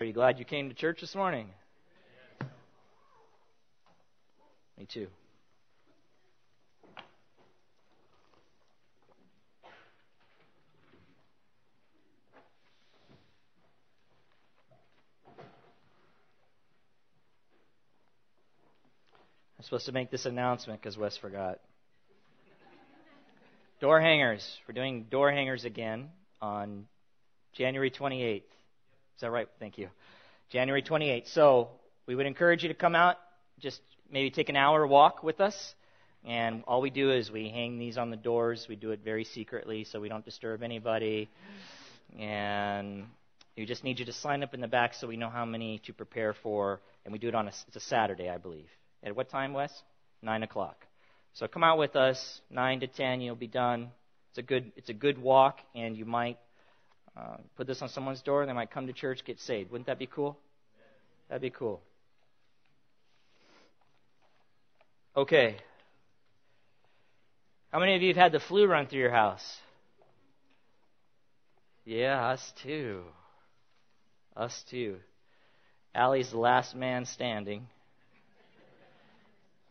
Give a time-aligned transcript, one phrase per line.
[0.00, 1.48] Are you glad you came to church this morning?
[4.78, 5.08] Me too.
[19.56, 21.58] I'm supposed to make this announcement because Wes forgot.
[23.80, 24.48] Door hangers.
[24.68, 26.10] We're doing door hangers again
[26.40, 26.86] on
[27.52, 28.42] January 28th.
[29.18, 29.48] Is that right?
[29.58, 29.88] Thank you.
[30.48, 31.26] January 28th.
[31.34, 31.70] So
[32.06, 33.16] we would encourage you to come out,
[33.58, 35.74] just maybe take an hour walk with us.
[36.24, 38.66] And all we do is we hang these on the doors.
[38.68, 41.28] We do it very secretly so we don't disturb anybody.
[42.16, 43.06] And
[43.56, 45.80] we just need you to sign up in the back so we know how many
[45.86, 46.78] to prepare for.
[47.04, 48.68] And we do it on a, it's a Saturday, I believe.
[49.02, 49.72] At what time, Wes?
[50.22, 50.86] Nine o'clock.
[51.32, 53.20] So come out with us, nine to ten.
[53.20, 53.90] You'll be done.
[54.30, 56.38] It's a good, it's a good walk, and you might
[57.16, 59.70] uh, put this on someone's door, and they might come to church, get saved.
[59.70, 60.38] Wouldn't that be cool?
[61.28, 61.80] That'd be cool.
[65.16, 65.56] Okay.
[67.72, 69.58] How many of you have had the flu run through your house?
[71.84, 73.02] Yeah, us too.
[74.36, 74.96] Us too.
[75.94, 77.66] Allie's the last man standing.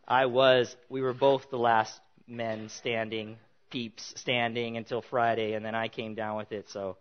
[0.06, 3.36] I was, we were both the last men standing,
[3.70, 6.96] peeps standing until Friday, and then I came down with it, so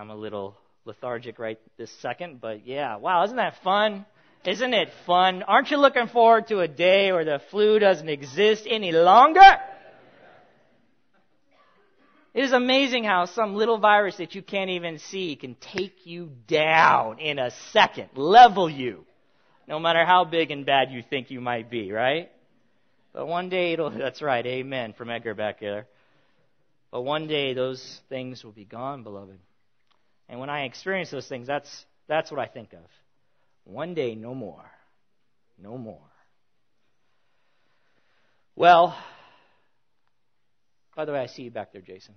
[0.00, 0.56] I'm a little
[0.86, 4.06] lethargic right this second, but yeah, wow, isn't that fun?
[4.46, 5.42] Isn't it fun?
[5.42, 9.42] Aren't you looking forward to a day where the flu doesn't exist any longer?
[12.32, 16.30] It is amazing how some little virus that you can't even see can take you
[16.48, 19.04] down in a second, level you,
[19.68, 22.30] no matter how big and bad you think you might be, right?
[23.12, 25.88] But one day it'll, that's right, amen from Edgar back there.
[26.90, 29.38] But one day those things will be gone, beloved.
[30.30, 32.88] And when I experience those things, that's, that's what I think of.
[33.64, 34.64] One day, no more.
[35.60, 35.98] No more.
[38.54, 38.96] Well,
[40.94, 42.14] by the way, I see you back there, Jason.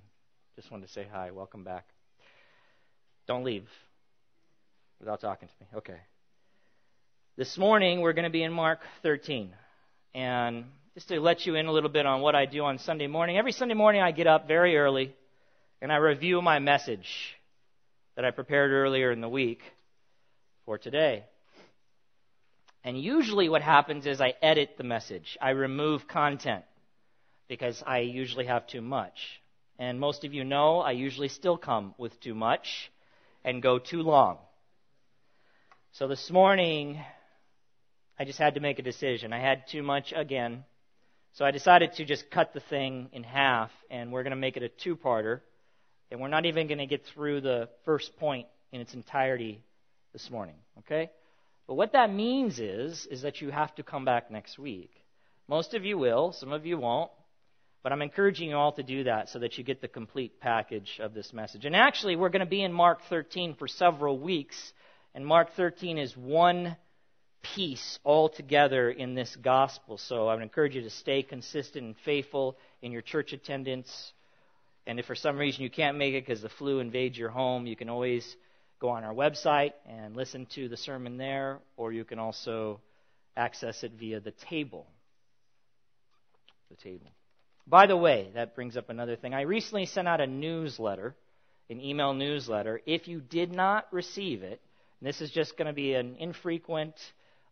[0.55, 1.31] Just wanted to say hi.
[1.31, 1.85] Welcome back.
[3.27, 3.67] Don't leave
[4.99, 5.67] without talking to me.
[5.77, 5.99] Okay.
[7.35, 9.49] This morning, we're going to be in Mark 13.
[10.13, 13.07] And just to let you in a little bit on what I do on Sunday
[13.07, 15.15] morning, every Sunday morning I get up very early
[15.81, 17.07] and I review my message
[18.15, 19.61] that I prepared earlier in the week
[20.65, 21.25] for today.
[22.83, 25.37] And usually what happens is I edit the message.
[25.41, 26.65] I remove content
[27.47, 29.41] because I usually have too much.
[29.79, 32.91] And most of you know I usually still come with too much
[33.43, 34.37] and go too long.
[35.93, 36.99] So this morning,
[38.17, 39.33] I just had to make a decision.
[39.33, 40.63] I had too much again.
[41.33, 44.57] So I decided to just cut the thing in half, and we're going to make
[44.57, 45.41] it a two parter.
[46.11, 49.61] And we're not even going to get through the first point in its entirety
[50.11, 51.09] this morning, okay?
[51.67, 54.91] But what that means is, is that you have to come back next week.
[55.47, 57.11] Most of you will, some of you won't.
[57.83, 61.01] But I'm encouraging you all to do that so that you get the complete package
[61.01, 61.65] of this message.
[61.65, 64.55] And actually, we're going to be in Mark 13 for several weeks.
[65.13, 66.77] And Mark 13 is one
[67.55, 69.97] piece all together in this gospel.
[69.97, 74.13] So I would encourage you to stay consistent and faithful in your church attendance.
[74.85, 77.65] And if for some reason you can't make it because the flu invades your home,
[77.65, 78.35] you can always
[78.79, 82.81] go on our website and listen to the sermon there, or you can also
[83.37, 84.85] access it via the table.
[86.69, 87.07] The table.
[87.65, 89.33] By the way, that brings up another thing.
[89.33, 91.15] I recently sent out a newsletter,
[91.69, 92.81] an email newsletter.
[92.85, 94.61] If you did not receive it,
[95.01, 96.95] this is just going to be an infrequent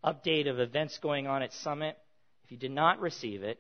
[0.04, 1.98] update of events going on at Summit.
[2.44, 3.60] If you did not receive it,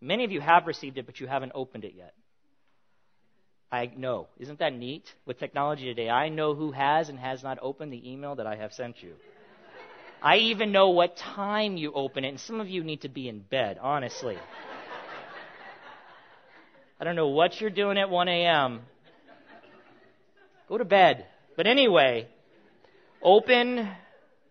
[0.00, 2.14] many of you have received it, but you haven't opened it yet.
[3.70, 4.28] I know.
[4.38, 5.12] Isn't that neat?
[5.26, 8.56] With technology today, I know who has and has not opened the email that I
[8.56, 9.14] have sent you.
[10.22, 13.28] I even know what time you open it, and some of you need to be
[13.28, 14.38] in bed, honestly.
[16.98, 18.80] I don't know what you're doing at 1 a.m.
[20.68, 21.26] Go to bed.
[21.56, 22.28] But anyway,
[23.22, 23.88] open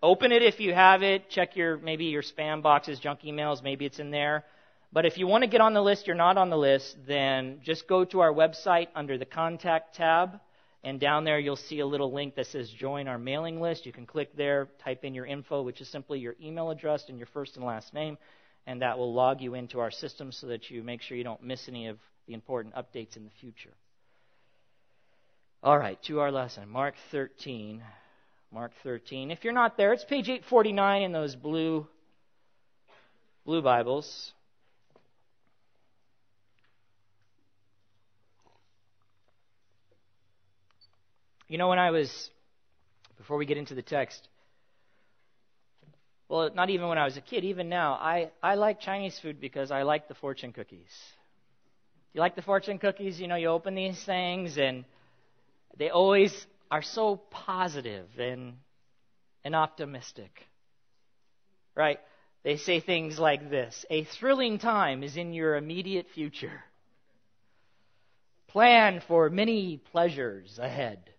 [0.01, 1.29] open it if you have it.
[1.29, 4.43] Check your maybe your spam boxes, junk emails, maybe it's in there.
[4.95, 7.59] But if you want to get on the list, you're not on the list, then
[7.61, 10.39] just go to our website under the contact tab.
[10.85, 13.85] And down there, you'll see a little link that says join our mailing list.
[13.85, 17.17] You can click there, type in your info, which is simply your email address and
[17.17, 18.17] your first and last name.
[18.67, 21.43] And that will log you into our system so that you make sure you don't
[21.43, 23.73] miss any of the important updates in the future.
[25.61, 26.69] All right, to our lesson.
[26.69, 27.83] Mark 13.
[28.49, 29.29] Mark 13.
[29.29, 31.85] If you're not there, it's page 849 in those blue
[33.45, 34.31] blue Bibles.
[41.47, 42.29] You know, when I was
[43.17, 44.27] Before we get into the text,
[46.27, 49.39] well, not even when I was a kid, even now, I, I like Chinese food
[49.39, 50.91] because I like the fortune cookies.
[52.13, 53.19] You like the fortune cookies?
[53.19, 54.85] You know, you open these things and
[55.77, 58.53] they always are so positive and,
[59.43, 60.47] and optimistic.
[61.75, 61.99] Right?
[62.43, 66.63] They say things like this A thrilling time is in your immediate future.
[68.47, 71.11] Plan for many pleasures ahead.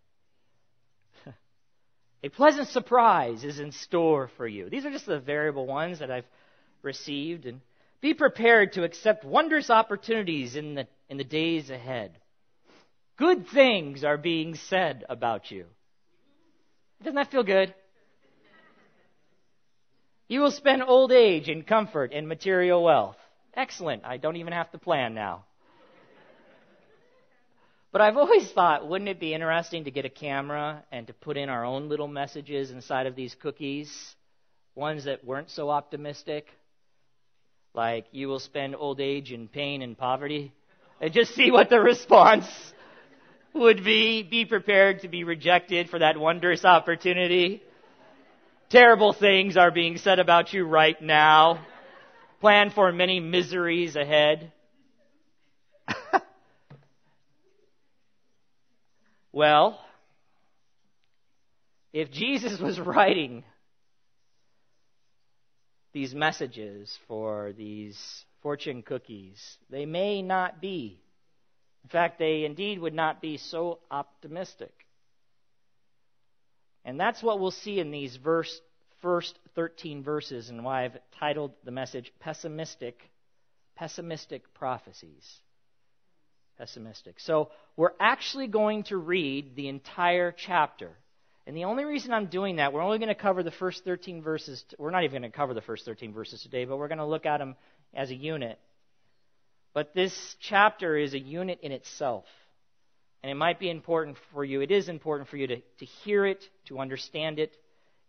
[2.23, 4.69] A pleasant surprise is in store for you.
[4.69, 6.27] These are just the variable ones that I've
[6.83, 7.47] received.
[7.47, 7.61] And
[8.01, 12.13] be prepared to accept wondrous opportunities in the, in the days ahead.
[13.17, 15.67] Good things are being said about you.
[17.03, 17.75] Doesn't that feel good?
[20.29, 23.17] You will spend old age in comfort and material wealth.
[23.55, 24.05] Excellent.
[24.05, 25.45] I don't even have to plan now.
[27.97, 31.39] But I've always thought, wouldn't it be interesting to get a camera and to put
[31.39, 34.15] in our own little messages inside of these cookies?
[34.75, 36.47] Ones that weren't so optimistic,
[37.73, 40.53] like, you will spend old age in pain and poverty,
[41.01, 42.45] and just see what the response
[43.55, 44.23] would be.
[44.23, 47.63] Be prepared to be rejected for that wondrous opportunity.
[48.69, 51.65] Terrible things are being said about you right now.
[52.43, 54.53] Plan for many miseries ahead.
[59.37, 59.79] Well,
[61.93, 63.45] if Jesus was writing
[65.93, 67.99] these messages for these
[68.41, 71.03] fortune cookies, they may not be.
[71.85, 74.73] In fact, they indeed would not be so optimistic.
[76.83, 78.59] And that's what we'll see in these verse,
[79.03, 83.03] first 13 verses, and why I've titled the message Pessimistic,
[83.75, 85.43] Pessimistic Prophecies
[86.59, 87.21] pessimistic.
[87.21, 90.91] So we're actually going to read the entire chapter.
[91.47, 94.23] And the only reason I'm doing that, we're only going to cover the first 13
[94.23, 94.65] verses.
[94.79, 97.07] We're not even going to cover the first 13 verses today, but we're going to
[97.07, 97.57] look at them
[97.95, 98.59] as a unit.
[99.73, 102.25] But this chapter is a unit in itself.
[103.23, 106.27] And it might be important for you, it is important for you to, to hear
[106.27, 107.57] it, to understand it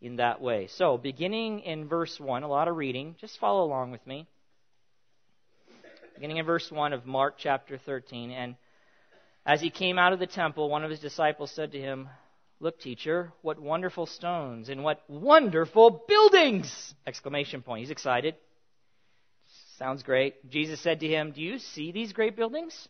[0.01, 0.67] in that way.
[0.75, 3.15] So, beginning in verse 1, a lot of reading.
[3.19, 4.27] Just follow along with me
[6.17, 8.31] beginning in verse 1 of Mark chapter 13.
[8.31, 8.55] And
[9.45, 12.09] as he came out of the temple, one of his disciples said to him,
[12.59, 16.95] Look, teacher, what wonderful stones and what wonderful buildings!
[17.05, 17.81] Exclamation point.
[17.81, 18.33] He's excited.
[19.77, 20.49] Sounds great.
[20.49, 22.87] Jesus said to him, Do you see these great buildings?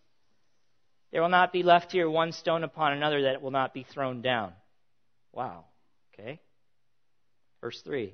[1.12, 4.22] There will not be left here one stone upon another that will not be thrown
[4.22, 4.54] down.
[5.34, 5.66] Wow.
[6.14, 6.40] Okay.
[7.60, 8.14] Verse 3.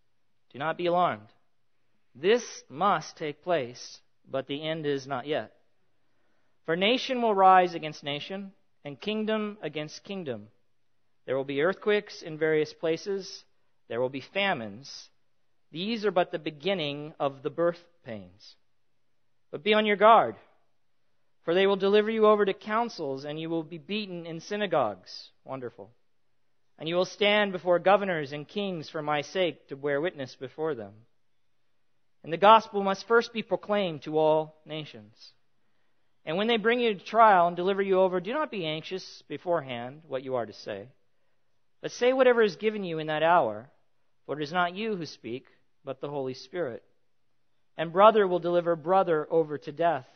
[0.51, 1.27] do not be alarmed.
[2.13, 5.53] This must take place, but the end is not yet.
[6.65, 8.51] For nation will rise against nation,
[8.83, 10.47] and kingdom against kingdom.
[11.25, 13.45] There will be earthquakes in various places.
[13.87, 15.09] There will be famines.
[15.71, 18.55] These are but the beginning of the birth pains.
[19.51, 20.35] But be on your guard,
[21.43, 25.29] for they will deliver you over to councils, and you will be beaten in synagogues.
[25.45, 25.91] Wonderful.
[26.81, 30.73] And you will stand before governors and kings for my sake to bear witness before
[30.73, 30.93] them.
[32.23, 35.13] And the gospel must first be proclaimed to all nations.
[36.25, 39.21] And when they bring you to trial and deliver you over, do not be anxious
[39.27, 40.87] beforehand what you are to say.
[41.83, 43.69] But say whatever is given you in that hour,
[44.25, 45.45] for it is not you who speak,
[45.85, 46.81] but the Holy Spirit.
[47.77, 50.07] And brother will deliver brother over to death,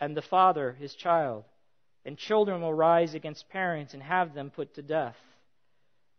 [0.00, 1.44] and the father his child.
[2.06, 5.16] And children will rise against parents and have them put to death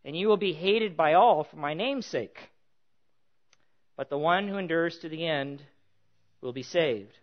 [0.04, 2.38] and you will be hated by all for my name's sake.
[3.96, 5.62] But the one who endures to the end
[6.40, 7.18] will be saved.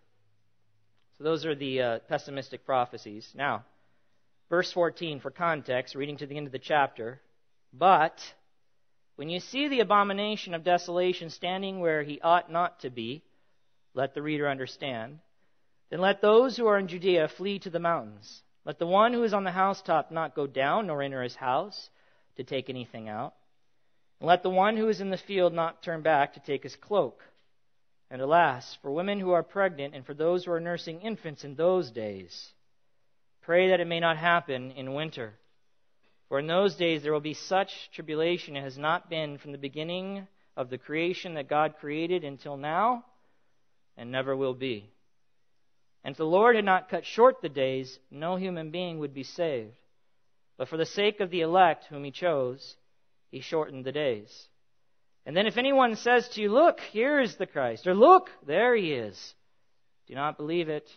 [1.18, 3.32] So those are the uh, pessimistic prophecies.
[3.34, 3.64] Now,
[4.50, 7.22] verse 14 for context, reading to the end of the chapter.
[7.72, 8.20] But
[9.16, 13.24] when you see the abomination of desolation standing where he ought not to be,
[13.94, 15.20] let the reader understand.
[15.90, 18.42] Then let those who are in Judea flee to the mountains.
[18.66, 21.90] Let the one who is on the housetop not go down nor enter his house
[22.38, 23.34] to take anything out.
[24.20, 26.76] And let the one who is in the field not turn back to take his
[26.76, 27.22] cloak.
[28.10, 31.56] And alas, for women who are pregnant and for those who are nursing infants in
[31.56, 32.54] those days,
[33.42, 35.34] pray that it may not happen in winter.
[36.30, 39.58] For in those days there will be such tribulation as has not been from the
[39.58, 43.06] beginning of the creation that God created until now,
[43.98, 44.90] and never will be.
[46.04, 49.24] And if the Lord had not cut short the days, no human being would be
[49.24, 49.76] saved.
[50.58, 52.76] But for the sake of the elect whom he chose,
[53.30, 54.48] he shortened the days.
[55.26, 58.76] And then if anyone says to you, Look, here is the Christ, or Look, there
[58.76, 59.36] he is,
[60.08, 60.90] do not believe it.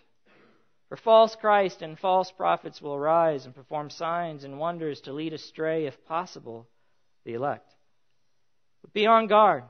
[0.89, 5.35] For false Christ and false prophets will arise and perform signs and wonders to lead
[5.35, 6.67] astray, if possible,
[7.25, 7.71] the elect.
[8.83, 9.65] But be on guard.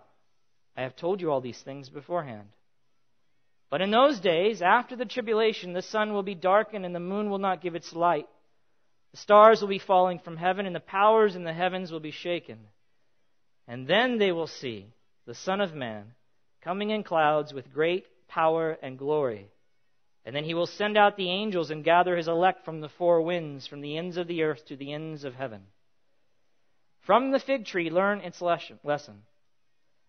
[0.76, 2.48] I have told you all these things beforehand.
[3.68, 7.30] But in those days, after the tribulation, the sun will be darkened and the moon
[7.30, 8.28] will not give its light.
[9.18, 12.12] The stars will be falling from heaven and the powers in the heavens will be
[12.12, 12.68] shaken.
[13.66, 14.92] And then they will see
[15.26, 16.14] the Son of Man
[16.62, 19.50] coming in clouds with great power and glory.
[20.24, 23.20] And then he will send out the angels and gather his elect from the four
[23.20, 25.66] winds, from the ends of the earth to the ends of heaven.
[27.00, 29.24] From the fig tree, learn its lesson.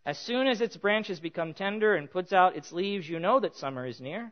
[0.05, 3.55] As soon as its branches become tender and puts out its leaves, you know that
[3.55, 4.31] summer is near.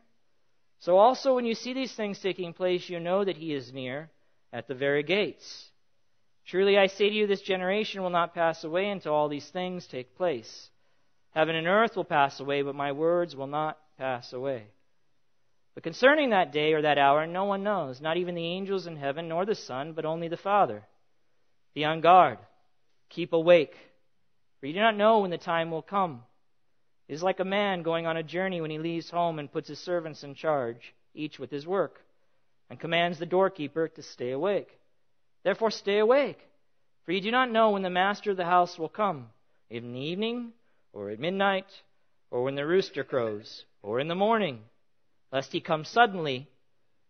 [0.78, 4.10] So also, when you see these things taking place, you know that he is near
[4.52, 5.70] at the very gates.
[6.46, 9.86] Truly, I say to you, this generation will not pass away until all these things
[9.86, 10.70] take place.
[11.34, 14.68] Heaven and earth will pass away, but my words will not pass away.
[15.74, 18.96] But concerning that day or that hour, no one knows, not even the angels in
[18.96, 20.82] heaven, nor the Son, but only the Father.
[21.74, 22.38] Be on guard.
[23.10, 23.76] Keep awake.
[24.58, 26.24] For you do not know when the time will come.
[27.06, 29.68] It is like a man going on a journey when he leaves home and puts
[29.68, 32.00] his servants in charge, each with his work,
[32.70, 34.68] and commands the doorkeeper to stay awake.
[35.44, 36.38] Therefore, stay awake.
[37.04, 39.28] For you do not know when the master of the house will come,
[39.70, 40.52] in the evening,
[40.92, 41.66] or at midnight,
[42.30, 44.60] or when the rooster crows, or in the morning
[45.32, 46.48] lest he come suddenly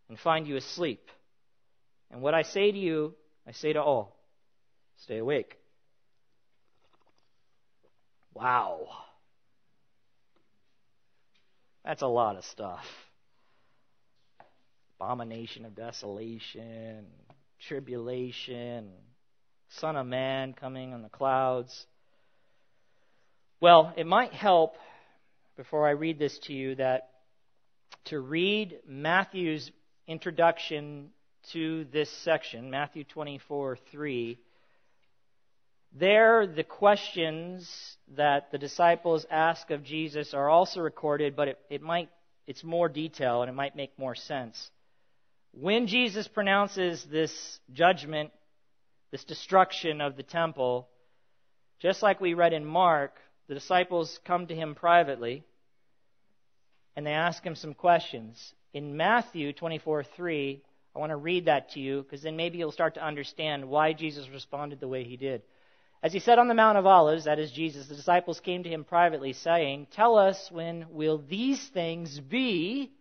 [0.09, 1.11] and find you asleep.
[2.11, 3.15] And what I say to you,
[3.47, 4.17] I say to all
[4.99, 5.57] stay awake.
[8.35, 8.89] Wow.
[11.85, 12.85] That's a lot of stuff.
[15.01, 17.07] Abomination of desolation,
[17.69, 18.91] tribulation,
[19.69, 21.87] Son of Man coming on the clouds.
[23.61, 24.75] Well, it might help
[25.57, 27.11] before I read this to you that
[28.07, 29.71] to read Matthew's
[30.07, 31.11] introduction
[31.53, 34.39] to this section, Matthew 24 3.
[35.93, 41.83] There, the questions that the disciples ask of Jesus are also recorded, but it, it
[41.83, 42.11] might,
[42.47, 44.71] it's more detail and it might make more sense.
[45.53, 48.31] When Jesus pronounces this judgment,
[49.11, 50.89] this destruction of the temple,
[51.81, 55.45] just like we read in Mark, the disciples come to him privately
[56.97, 58.55] and they ask him some questions.
[58.73, 60.63] In Matthew 24 3,
[60.95, 63.93] I want to read that to you because then maybe you'll start to understand why
[63.93, 65.43] Jesus responded the way he did.
[66.03, 68.69] As he said on the Mount of Olives, that is Jesus, the disciples came to
[68.69, 72.93] him privately, saying, Tell us when will these things be?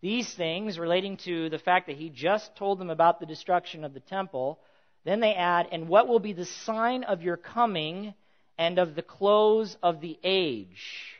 [0.00, 3.94] These things relating to the fact that he just told them about the destruction of
[3.94, 4.60] the temple.
[5.04, 8.14] Then they add, And what will be the sign of your coming
[8.56, 11.16] and of the close of the age?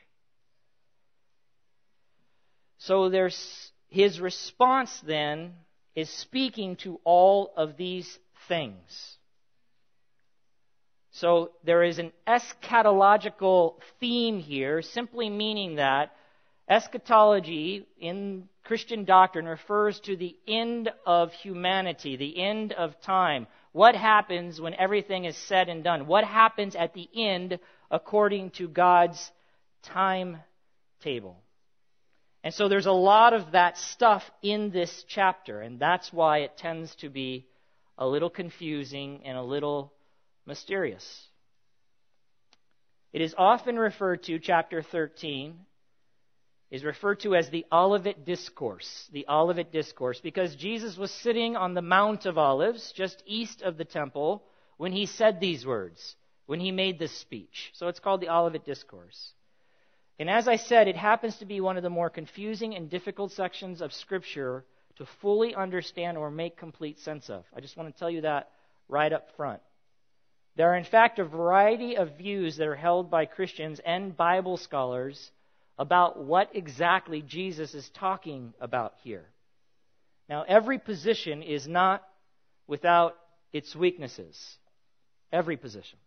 [2.78, 5.54] So there's his response then
[5.94, 9.16] is speaking to all of these things.
[11.11, 16.14] So there is an eschatological theme here, simply meaning that
[16.68, 23.47] eschatology in Christian doctrine refers to the end of humanity, the end of time.
[23.73, 26.07] What happens when everything is said and done?
[26.07, 27.61] What happens at the end
[27.91, 29.33] according to God's
[29.85, 31.39] timetable?
[32.45, 36.59] And so there's a lot of that stuff in this chapter, and that's why it
[36.59, 37.47] tends to be
[37.97, 39.95] a little confusing and a little
[40.45, 41.27] mysterious.
[43.15, 45.59] It is often referred to, chapter 13,
[46.71, 49.09] is referred to as the Olivet Discourse.
[49.13, 53.79] The Olivet Discourse, because Jesus was sitting on the Mount of Olives, just east of
[53.79, 54.45] the temple,
[54.77, 57.71] when he said these words, when he made this speech.
[57.75, 59.33] So it's called the Olivet Discourse.
[60.19, 63.33] And as I said, it happens to be one of the more confusing and difficult
[63.33, 64.65] sections of Scripture
[64.97, 67.45] to fully understand or make complete sense of.
[67.57, 68.51] I just want to tell you that
[68.89, 69.61] right up front.
[70.57, 74.57] There are, in fact, a variety of views that are held by Christians and Bible
[74.57, 75.31] scholars
[75.78, 79.26] about what exactly Jesus is talking about here.
[80.28, 82.02] Now, every position is not
[82.66, 83.16] without
[83.52, 84.38] its weaknesses.
[85.32, 85.99] Every position.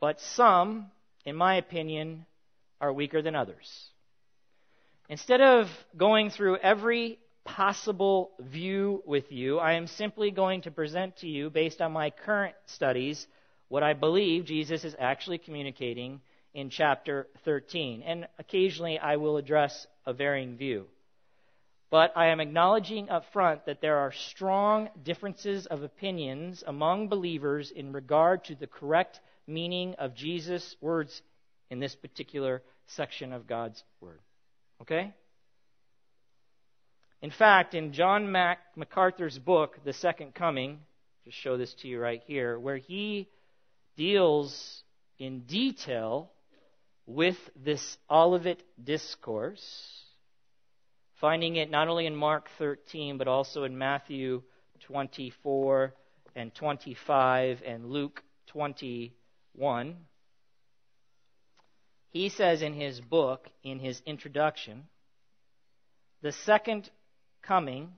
[0.00, 0.90] But some,
[1.24, 2.26] in my opinion,
[2.80, 3.88] are weaker than others.
[5.08, 9.58] Instead of going through every possible view with you.
[9.58, 13.26] I am simply going to present to you, based on my current studies,
[13.68, 16.20] what I believe Jesus is actually communicating
[16.54, 18.02] in chapter 13.
[18.02, 20.86] And occasionally I will address a varying view.
[21.90, 27.70] But I am acknowledging up front that there are strong differences of opinions among believers
[27.70, 31.22] in regard to the correct meaning of Jesus' words
[31.70, 34.20] in this particular section of God's Word.
[34.82, 35.14] Okay?
[37.22, 40.80] In fact, in John Mac MacArthur's book, The Second Coming,
[41.24, 43.28] just show this to you right here, where he
[43.96, 44.82] deals
[45.18, 46.30] in detail
[47.06, 50.02] with this Olivet discourse,
[51.20, 54.42] finding it not only in Mark 13, but also in Matthew
[54.86, 55.94] 24
[56.34, 59.96] and 25 and Luke 21.
[62.10, 64.84] He says in his book, in his introduction,
[66.22, 66.88] the second
[67.42, 67.92] coming,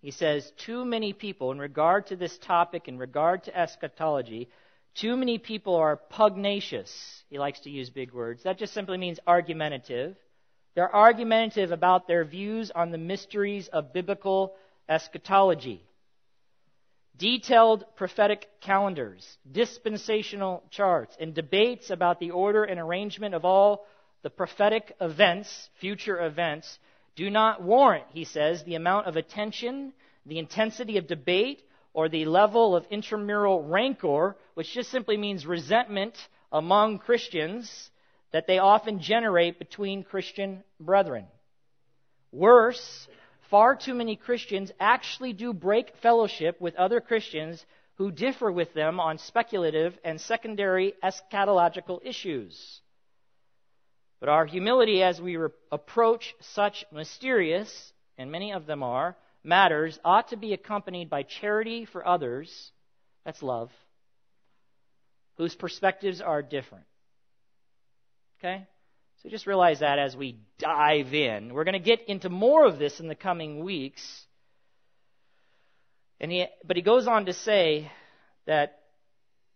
[0.00, 4.48] he says, too many people, in regard to this topic, in regard to eschatology,
[4.94, 7.22] too many people are pugnacious.
[7.30, 8.42] He likes to use big words.
[8.42, 10.16] That just simply means argumentative.
[10.74, 14.54] They're argumentative about their views on the mysteries of biblical
[14.88, 15.82] eschatology.
[17.16, 23.86] Detailed prophetic calendars, dispensational charts, and debates about the order and arrangement of all
[24.22, 26.78] the prophetic events, future events,
[27.16, 29.92] do not warrant, he says, the amount of attention,
[30.24, 31.62] the intensity of debate,
[31.94, 36.16] or the level of intramural rancor, which just simply means resentment
[36.50, 37.90] among Christians
[38.32, 41.26] that they often generate between Christian brethren.
[42.32, 43.06] Worse,
[43.50, 47.64] far too many Christians actually do break fellowship with other Christians
[47.96, 52.80] who differ with them on speculative and secondary eschatological issues.
[54.18, 59.98] But our humility as we re- approach such mysterious, and many of them are, matters
[60.04, 62.70] ought to be accompanied by charity for others,
[63.24, 63.70] that's love,
[65.36, 66.84] whose perspectives are different.
[68.38, 68.66] Okay?
[69.22, 71.54] So just realize that as we dive in.
[71.54, 74.02] We're going to get into more of this in the coming weeks.
[76.20, 77.90] And he, but he goes on to say
[78.46, 78.80] that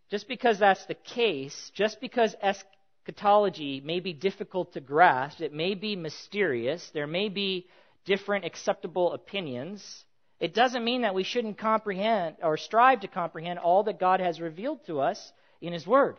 [0.08, 5.74] just because that's the case, just because eschatology may be difficult to grasp, it may
[5.74, 7.66] be mysterious, there may be
[8.06, 10.04] different acceptable opinions,
[10.40, 14.40] it doesn't mean that we shouldn't comprehend or strive to comprehend all that God has
[14.40, 16.16] revealed to us in His Word.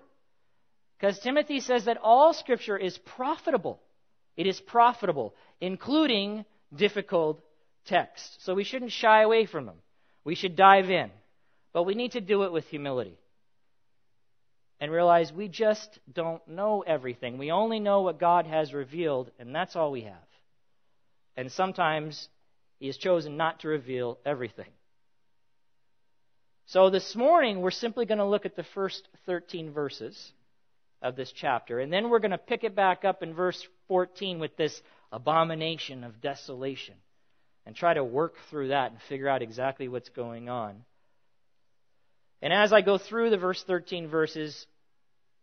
[0.99, 3.79] Because Timothy says that all Scripture is profitable.
[4.35, 6.45] It is profitable, including
[6.75, 7.43] difficult
[7.85, 8.37] texts.
[8.41, 9.77] So we shouldn't shy away from them.
[10.23, 11.09] We should dive in.
[11.73, 13.17] But we need to do it with humility.
[14.79, 17.37] And realize we just don't know everything.
[17.37, 20.26] We only know what God has revealed, and that's all we have.
[21.37, 22.27] And sometimes
[22.79, 24.69] He has chosen not to reveal everything.
[26.65, 30.33] So this morning, we're simply going to look at the first 13 verses
[31.01, 31.79] of this chapter.
[31.79, 36.03] And then we're going to pick it back up in verse 14 with this abomination
[36.03, 36.95] of desolation
[37.65, 40.83] and try to work through that and figure out exactly what's going on.
[42.41, 44.65] And as I go through the verse 13 verses,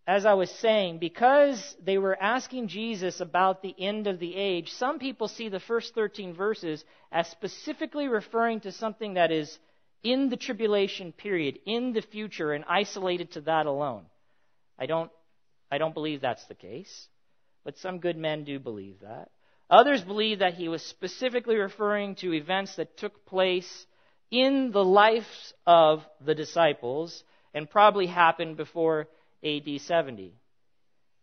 [0.06, 4.70] as I was saying, because they were asking Jesus about the end of the age,
[4.72, 9.58] some people see the first 13 verses as specifically referring to something that is
[10.02, 14.04] in the tribulation period, in the future, and isolated to that alone.
[14.78, 15.10] I don't,
[15.70, 17.08] I don't believe that's the case,
[17.64, 19.30] but some good men do believe that.
[19.70, 23.86] Others believe that he was specifically referring to events that took place
[24.30, 29.08] in the lives of the disciples and probably happened before
[29.44, 30.34] AD 70.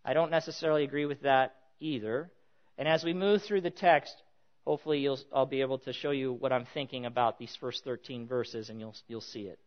[0.06, 2.32] I don't necessarily agree with that either.
[2.78, 4.16] And as we move through the text,
[4.66, 8.70] hopefully I'll be able to show you what I'm thinking about these first 13 verses
[8.70, 9.60] and you'll, you'll see it.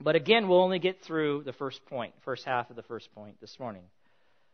[0.00, 3.40] But again, we'll only get through the first point, first half of the first point
[3.40, 3.82] this morning.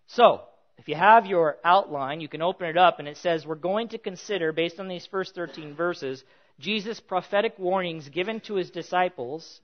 [0.06, 0.42] So,
[0.78, 3.88] if you have your outline, you can open it up and it says we're going
[3.88, 6.24] to consider, based on these first 13 verses,
[6.58, 9.60] Jesus' prophetic warnings given to his disciples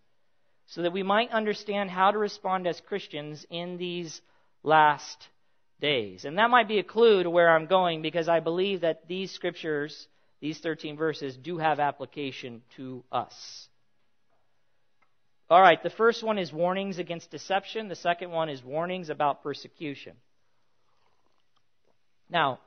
[0.70, 4.20] so that we might understand how to respond as Christians in these
[4.62, 5.28] last
[5.80, 6.24] days.
[6.24, 9.32] And that might be a clue to where I'm going because I believe that these
[9.32, 10.06] scriptures,
[10.40, 13.68] these 13 verses, do have application to us.
[15.48, 17.88] All right, the first one is warnings against deception.
[17.88, 20.12] The second one is warnings about persecution.
[22.30, 22.60] Now,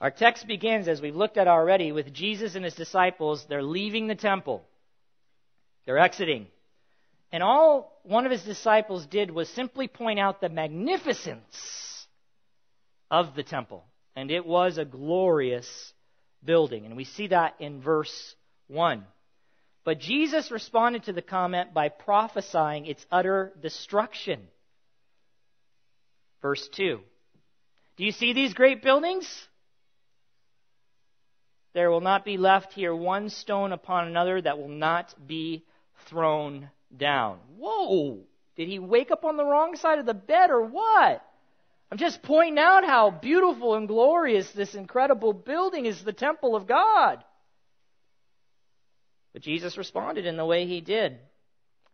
[0.00, 3.44] our text begins, as we've looked at already, with Jesus and his disciples.
[3.48, 4.64] They're leaving the temple,
[5.84, 6.46] they're exiting.
[7.30, 12.06] And all one of his disciples did was simply point out the magnificence
[13.10, 13.84] of the temple.
[14.16, 15.92] And it was a glorious
[16.44, 16.86] building.
[16.86, 18.34] And we see that in verse
[18.68, 19.04] 1.
[19.84, 24.40] But Jesus responded to the comment by prophesying its utter destruction.
[26.42, 27.00] Verse 2.
[27.96, 29.48] Do you see these great buildings?
[31.74, 35.64] There will not be left here one stone upon another that will not be
[36.06, 37.38] thrown down.
[37.56, 38.20] Whoa!
[38.56, 41.24] Did he wake up on the wrong side of the bed or what?
[41.90, 46.66] I'm just pointing out how beautiful and glorious this incredible building is the temple of
[46.66, 47.24] God.
[49.32, 51.18] But Jesus responded in the way he did.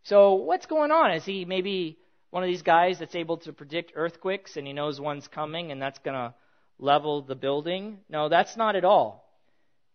[0.03, 1.13] So, what's going on?
[1.13, 1.99] Is he maybe
[2.31, 5.81] one of these guys that's able to predict earthquakes and he knows one's coming and
[5.81, 6.35] that's going to
[6.79, 7.99] level the building?
[8.09, 9.24] No, that's not at all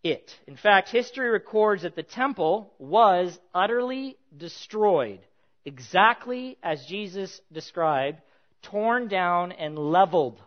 [0.02, 0.30] it.
[0.46, 5.20] In fact, history records that the temple was utterly destroyed,
[5.64, 8.18] exactly as Jesus described,
[8.62, 10.40] torn down and leveled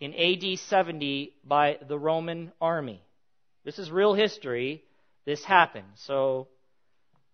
[0.00, 3.02] in AD 70 by the Roman army.
[3.64, 4.82] This is real history
[5.24, 5.86] this happened.
[5.94, 6.48] So,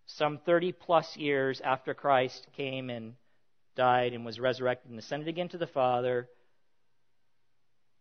[0.07, 3.15] some 30 plus years after Christ came and
[3.77, 6.29] died and was resurrected and ascended again to the Father,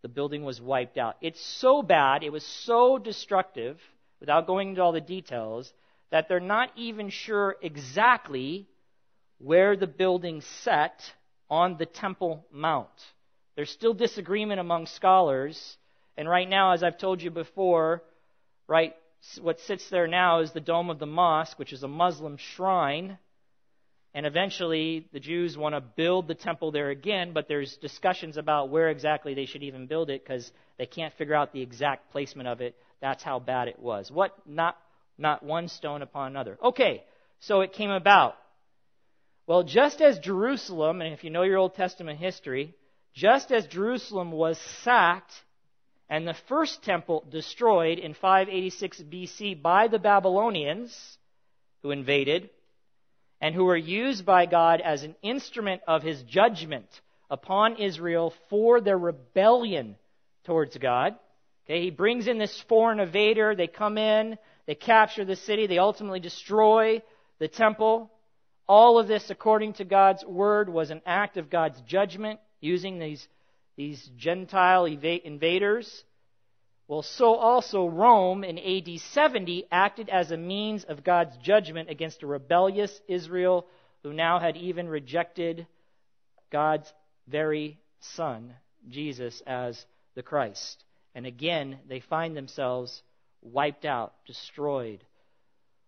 [0.02, 1.18] the building was wiped out.
[1.22, 3.80] It's so bad, it was so destructive,
[4.20, 5.72] without going into all the details,
[6.12, 8.68] that they're not even sure exactly
[9.40, 11.02] where the building set
[11.50, 12.88] on the Temple Mount.
[13.56, 15.78] There's still disagreement among scholars,
[16.16, 18.04] and right now, as I've told you before,
[18.68, 18.96] right
[19.42, 23.18] what sits there now is the dome of the mosque, which is a Muslim shrine.
[24.18, 28.72] And eventually, the Jews want to build the temple there again, but there's discussions about
[28.72, 32.50] where exactly they should even build it because they can't figure out the exact placement
[32.50, 32.76] of it.
[33.00, 34.10] That's how bad it was.
[34.10, 34.34] What?
[34.48, 34.76] Not,
[35.20, 36.58] not one stone upon another.
[36.64, 37.04] Okay,
[37.42, 38.34] so it came about.
[39.46, 42.74] Well, just as Jerusalem, and if you know your Old Testament history,
[43.14, 45.44] just as Jerusalem was sacked
[46.10, 51.20] and the first temple destroyed in 586 BC by the Babylonians
[51.84, 52.50] who invaded
[53.42, 56.88] and who were used by God as an instrument of his judgment
[57.30, 59.96] upon Israel for their rebellion
[60.46, 61.16] towards God.
[61.66, 65.78] Okay, he brings in this foreign invader, they come in, they capture the city, they
[65.78, 67.02] ultimately destroy
[67.40, 68.10] the temple.
[68.68, 73.28] All of this, according to God's word, was an act of God's judgment using these
[73.78, 76.04] these Gentile invaders.
[76.88, 82.24] Well, so also Rome in AD 70 acted as a means of God's judgment against
[82.24, 83.68] a rebellious Israel
[84.04, 85.68] who now had even rejected
[86.50, 86.92] God's
[87.28, 88.54] very Son,
[88.88, 90.84] Jesus, as the Christ.
[91.14, 93.02] And again, they find themselves
[93.42, 95.04] wiped out, destroyed,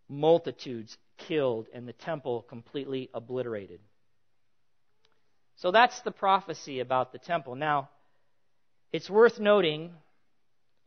[0.10, 3.80] multitudes killed, and the temple completely obliterated.
[5.58, 7.56] So that's the prophecy about the temple.
[7.56, 7.90] Now,
[8.92, 9.92] it's worth noting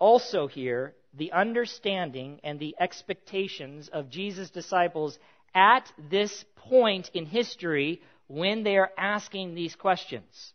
[0.03, 5.17] also here the understanding and the expectations of Jesus' disciples
[5.55, 10.55] at this point in history when they are asking these questions.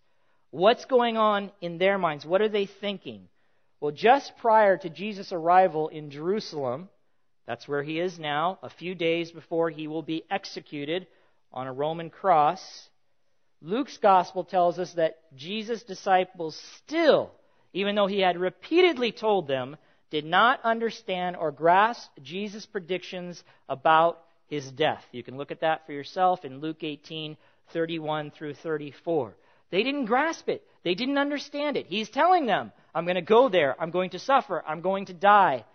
[0.51, 2.25] What's going on in their minds?
[2.25, 3.29] What are they thinking?
[3.79, 6.89] Well, just prior to Jesus' arrival in Jerusalem,
[7.45, 11.07] that's where he is now, a few days before he will be executed
[11.53, 12.89] on a Roman cross,
[13.61, 17.31] Luke's gospel tells us that Jesus' disciples still,
[17.73, 19.77] even though he had repeatedly told them,
[20.09, 25.03] did not understand or grasp Jesus' predictions about his death.
[25.11, 27.37] You can look at that for yourself in Luke 18,
[27.73, 29.35] 31 through 34.
[29.69, 30.63] They didn't grasp it.
[30.83, 31.87] They didn't understand it.
[31.87, 33.75] He's telling them, I'm going to go there.
[33.79, 34.63] I'm going to suffer.
[34.65, 35.65] I'm going to die.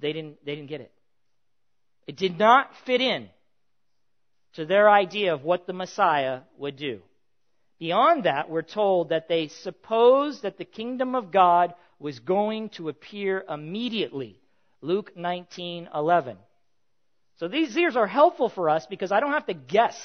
[0.00, 0.92] They didn't, they didn't get it.
[2.06, 3.28] It did not fit in
[4.54, 7.00] to their idea of what the Messiah would do.
[7.82, 12.88] Beyond that, we're told that they supposed that the kingdom of God was going to
[12.88, 14.40] appear immediately.
[14.80, 16.36] Luke 19:11.
[17.38, 19.98] So these ears are helpful for us because I don't have to guess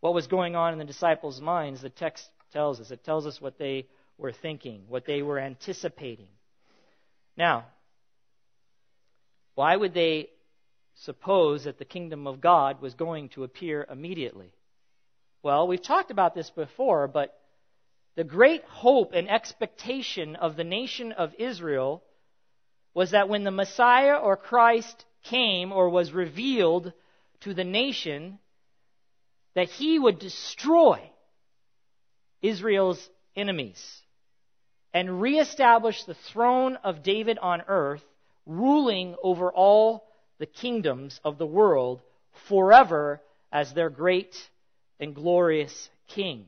[0.00, 1.80] what was going on in the disciples' minds.
[1.80, 2.90] The text tells us.
[2.90, 3.86] It tells us what they
[4.18, 6.26] were thinking, what they were anticipating.
[7.36, 7.66] Now,
[9.54, 10.30] why would they
[10.96, 14.52] suppose that the kingdom of God was going to appear immediately.
[15.44, 17.38] Well, we've talked about this before, but
[18.16, 22.02] the great hope and expectation of the nation of Israel
[22.94, 26.94] was that when the Messiah or Christ came or was revealed
[27.40, 28.38] to the nation,
[29.54, 31.10] that he would destroy
[32.40, 34.00] Israel's enemies
[34.94, 38.02] and reestablish the throne of David on earth,
[38.46, 40.06] ruling over all
[40.38, 42.00] the kingdoms of the world
[42.48, 43.20] forever
[43.52, 44.34] as their great
[45.00, 46.46] and glorious king.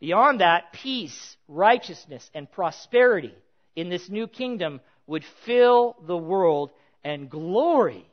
[0.00, 3.34] Beyond that, peace, righteousness, and prosperity
[3.76, 6.70] in this new kingdom would fill the world
[7.04, 8.06] and glory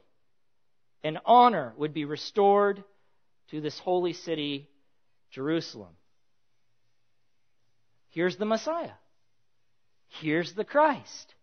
[1.04, 2.84] and honor would be restored
[3.52, 4.68] to this holy city,
[5.32, 5.96] Jerusalem.
[8.10, 8.92] Here's the Messiah.
[10.22, 11.34] Here's the Christ.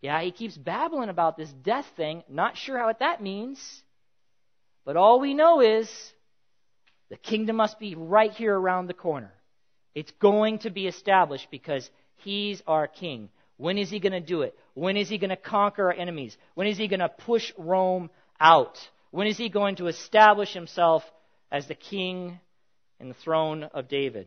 [0.00, 2.24] Yeah, he keeps babbling about this death thing.
[2.28, 3.82] Not sure what that means.
[4.84, 5.88] But all we know is
[7.12, 9.34] the kingdom must be right here around the corner.
[9.94, 13.28] It's going to be established because he's our king.
[13.58, 14.58] When is he going to do it?
[14.72, 16.34] When is he going to conquer our enemies?
[16.54, 18.08] When is he going to push Rome
[18.40, 18.78] out?
[19.10, 21.02] When is he going to establish himself
[21.50, 22.40] as the king
[22.98, 24.26] in the throne of David?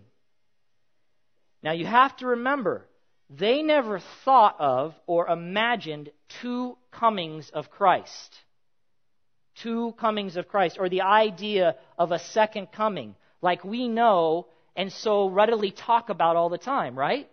[1.63, 2.85] Now you have to remember,
[3.31, 8.35] they never thought of or imagined two comings of Christ.
[9.55, 14.91] Two comings of Christ, or the idea of a second coming, like we know and
[14.91, 17.29] so readily talk about all the time, right?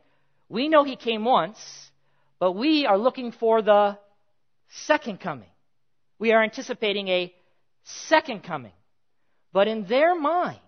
[0.49, 1.59] We know he came once,
[2.39, 3.99] but we are looking for the
[4.69, 5.49] second coming.
[6.19, 7.35] We are anticipating a
[7.83, 8.73] second coming.
[9.53, 10.61] But in their mind,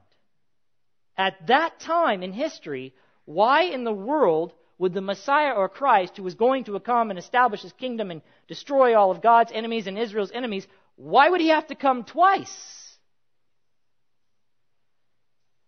[1.17, 6.25] at that time in history, why in the world would the Messiah or Christ, who
[6.25, 9.99] was going to come and establish his kingdom and destroy all of God's enemies and
[9.99, 12.55] Israel's enemies, why would he have to come twice?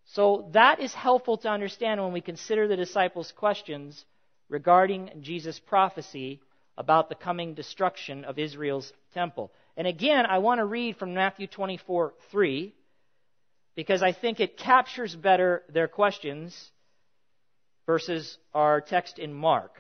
[0.05, 4.05] So that is helpful to understand when we consider the disciples' questions
[4.49, 6.41] regarding Jesus' prophecy
[6.79, 9.53] about the coming destruction of Israel's temple.
[9.77, 12.75] And again, I want to read from Matthew 24 3,
[13.75, 16.71] because I think it captures better their questions
[17.85, 19.77] versus our text in Mark.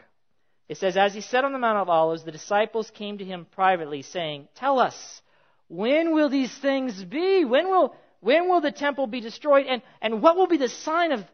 [0.68, 3.46] It says, As he sat on the Mount of Olives, the disciples came to him
[3.52, 5.22] privately, saying, Tell us,
[5.68, 7.44] when will these things be?
[7.44, 9.66] When will, when will the temple be destroyed?
[9.66, 11.24] And, and what will be the sign of,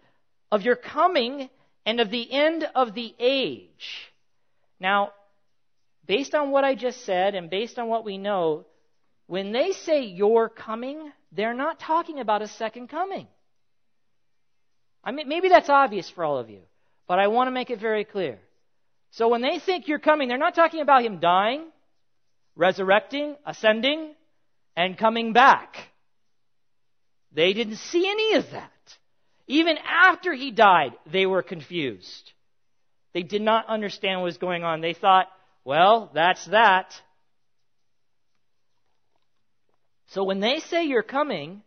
[0.50, 1.50] of your coming
[1.84, 4.10] and of the end of the age?
[4.80, 5.12] Now,
[6.06, 8.66] based on what I just said and based on what we know,
[9.26, 13.28] when they say your coming, they're not talking about a second coming.
[15.04, 16.60] I mean, maybe that's obvious for all of you,
[17.06, 18.38] but I want to make it very clear.
[19.10, 21.64] So when they think you're coming, they're not talking about him dying,
[22.56, 24.14] resurrecting, ascending,
[24.76, 25.76] and coming back.
[27.32, 28.70] They didn't see any of that.
[29.46, 32.32] Even after he died, they were confused.
[33.14, 34.80] They did not understand what was going on.
[34.80, 35.28] They thought,
[35.64, 36.94] well, that's that.
[40.08, 41.62] So when they say you're coming,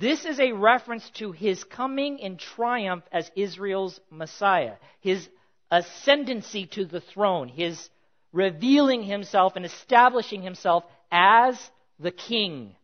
[0.00, 5.28] This is a reference to his coming in triumph as Israel's Messiah, his
[5.70, 7.90] ascendancy to the throne, his
[8.32, 11.58] revealing himself and establishing himself as
[11.98, 12.74] the king,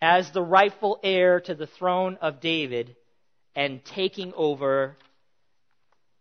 [0.00, 2.96] as the rightful heir to the throne of David,
[3.54, 4.96] and taking over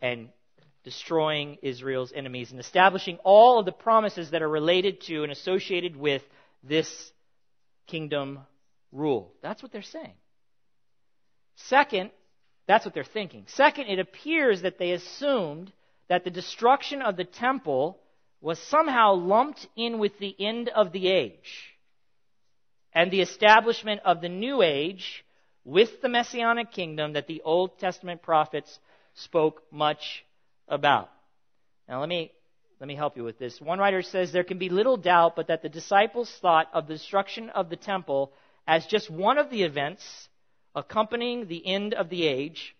[0.01, 0.29] and
[0.83, 5.95] destroying Israel's enemies and establishing all of the promises that are related to and associated
[5.95, 6.21] with
[6.63, 7.11] this
[7.87, 8.39] kingdom
[8.91, 9.33] rule.
[9.41, 10.13] That's what they're saying.
[11.55, 12.11] Second,
[12.67, 13.45] that's what they're thinking.
[13.47, 15.71] Second, it appears that they assumed
[16.09, 17.99] that the destruction of the temple
[18.41, 21.75] was somehow lumped in with the end of the age
[22.93, 25.25] and the establishment of the new age
[25.63, 28.79] with the messianic kingdom that the Old Testament prophets
[29.15, 30.23] spoke much
[30.67, 31.09] about.
[31.89, 32.31] Now let me
[32.79, 33.61] let me help you with this.
[33.61, 36.93] One writer says there can be little doubt but that the disciples thought of the
[36.93, 38.31] destruction of the temple
[38.67, 40.29] as just one of the events
[40.75, 42.75] accompanying the end of the age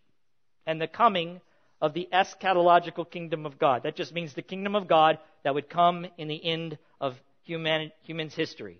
[0.65, 1.39] and the coming
[1.81, 3.83] of the eschatological kingdom of God.
[3.83, 7.91] That just means the kingdom of God that would come in the end of human,
[8.03, 8.79] human's history.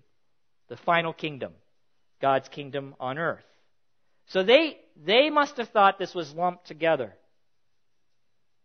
[0.70, 1.54] The final kingdom.
[2.22, 3.46] God's kingdom on earth.
[4.28, 7.14] So they, they must have thought this was lumped together.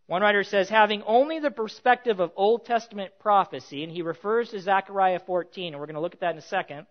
[0.07, 4.59] One writer says, having only the perspective of Old Testament prophecy, and he refers to
[4.59, 6.85] Zechariah 14, and we're going to look at that in a second.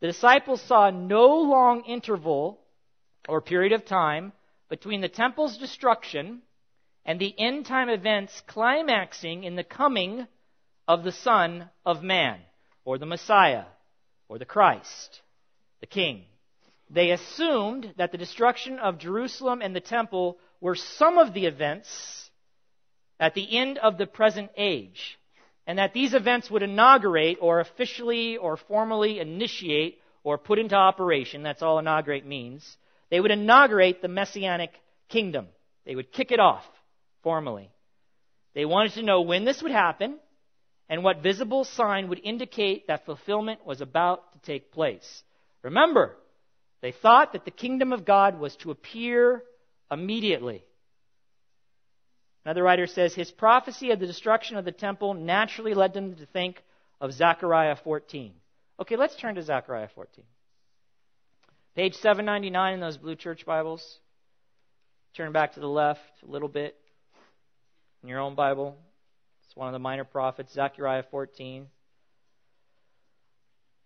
[0.00, 2.60] The disciples saw no long interval
[3.28, 4.32] or period of time
[4.68, 6.42] between the temple's destruction
[7.04, 10.26] and the end time events climaxing in the coming
[10.88, 12.38] of the Son of Man,
[12.84, 13.64] or the Messiah,
[14.28, 15.22] or the Christ,
[15.80, 16.24] the King.
[16.90, 22.30] They assumed that the destruction of Jerusalem and the temple were some of the events
[23.18, 25.18] at the end of the present age
[25.66, 31.42] and that these events would inaugurate or officially or formally initiate or put into operation,
[31.42, 32.76] that's all inaugurate means,
[33.10, 34.72] they would inaugurate the messianic
[35.08, 35.48] kingdom.
[35.84, 36.64] They would kick it off
[37.22, 37.70] formally.
[38.54, 40.18] They wanted to know when this would happen
[40.88, 45.22] and what visible sign would indicate that fulfillment was about to take place.
[45.62, 46.16] Remember,
[46.80, 49.42] they thought that the kingdom of God was to appear
[49.90, 50.64] immediately.
[52.44, 56.26] Another writer says his prophecy of the destruction of the temple naturally led them to
[56.26, 56.62] think
[57.00, 58.32] of Zechariah 14.
[58.80, 60.24] Okay, let's turn to Zechariah 14.
[61.76, 63.98] Page 799 in those blue church Bibles.
[65.14, 66.74] Turn back to the left a little bit
[68.02, 68.78] in your own Bible.
[69.44, 71.66] It's one of the minor prophets, Zechariah 14,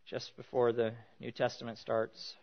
[0.07, 2.37] just before the New Testament starts.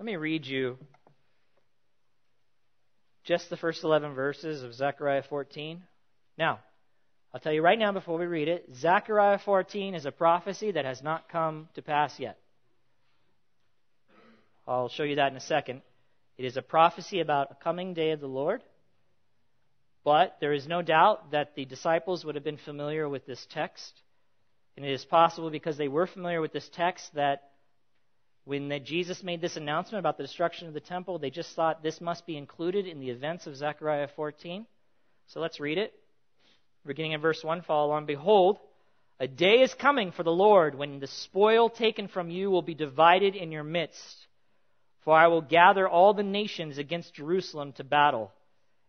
[0.00, 0.78] Let me read you
[3.22, 5.84] just the first 11 verses of Zechariah 14.
[6.36, 6.58] Now,
[7.36, 10.86] I'll tell you right now before we read it Zechariah 14 is a prophecy that
[10.86, 12.38] has not come to pass yet.
[14.66, 15.82] I'll show you that in a second.
[16.38, 18.62] It is a prophecy about a coming day of the Lord.
[20.02, 24.00] But there is no doubt that the disciples would have been familiar with this text.
[24.78, 27.50] And it is possible because they were familiar with this text that
[28.46, 32.00] when Jesus made this announcement about the destruction of the temple, they just thought this
[32.00, 34.64] must be included in the events of Zechariah 14.
[35.26, 35.92] So let's read it.
[36.86, 38.06] Beginning in verse 1, follow on.
[38.06, 38.58] Behold,
[39.18, 42.74] a day is coming for the Lord when the spoil taken from you will be
[42.74, 44.26] divided in your midst.
[45.02, 48.32] For I will gather all the nations against Jerusalem to battle,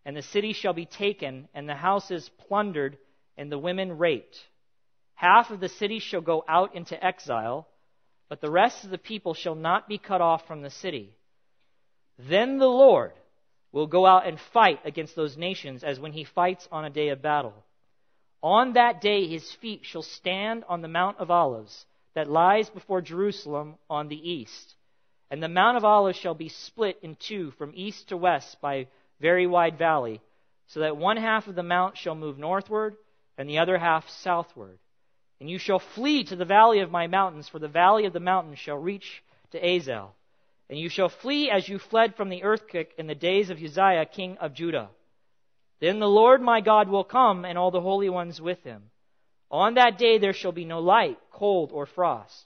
[0.05, 2.97] and the city shall be taken, and the houses plundered,
[3.37, 4.37] and the women raped.
[5.15, 7.67] Half of the city shall go out into exile
[8.29, 11.15] but the rest of the people shall not be cut off from the city.
[12.17, 13.13] Then the Lord
[13.71, 17.09] will go out and fight against those nations as when he fights on a day
[17.09, 17.53] of battle.
[18.43, 23.01] On that day his feet shall stand on the Mount of Olives that lies before
[23.01, 24.75] Jerusalem on the east.
[25.29, 28.87] And the Mount of Olives shall be split in two from east to west by
[29.19, 30.21] very wide valley,
[30.67, 32.95] so that one half of the mount shall move northward
[33.37, 34.77] and the other half southward.
[35.39, 38.19] And you shall flee to the valley of my mountains, for the valley of the
[38.19, 40.13] mountains shall reach to Azel.
[40.69, 44.05] And you shall flee as you fled from the earthquake in the days of Uzziah,
[44.05, 44.89] king of Judah.
[45.79, 48.89] Then the Lord my God will come, and all the holy ones with him.
[49.51, 52.45] On that day there shall be no light, cold, or frost.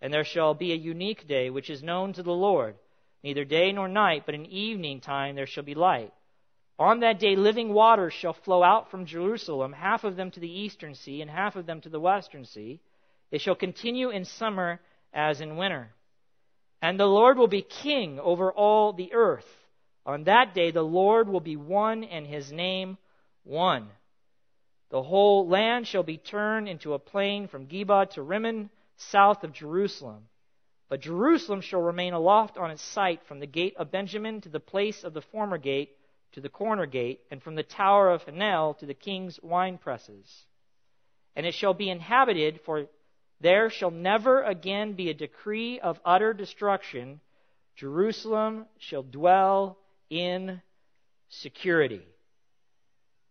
[0.00, 2.76] And there shall be a unique day, which is known to the Lord.
[3.22, 6.12] Neither day nor night, but in evening time there shall be light.
[6.78, 10.60] On that day, living waters shall flow out from Jerusalem, half of them to the
[10.60, 12.80] eastern sea, and half of them to the western sea.
[13.30, 14.80] It shall continue in summer
[15.12, 15.94] as in winter.
[16.82, 19.65] And the Lord will be king over all the earth.
[20.06, 22.96] On that day, the Lord will be one, and his name
[23.42, 23.88] one.
[24.90, 29.52] The whole land shall be turned into a plain from Geba to Rimmon, south of
[29.52, 30.28] Jerusalem.
[30.88, 34.60] But Jerusalem shall remain aloft on its site from the gate of Benjamin to the
[34.60, 35.90] place of the former gate
[36.32, 40.44] to the corner gate, and from the tower of Hananel to the king's wine presses.
[41.34, 42.86] And it shall be inhabited, for
[43.40, 47.20] there shall never again be a decree of utter destruction.
[47.74, 49.78] Jerusalem shall dwell
[50.10, 50.60] in
[51.28, 52.02] security.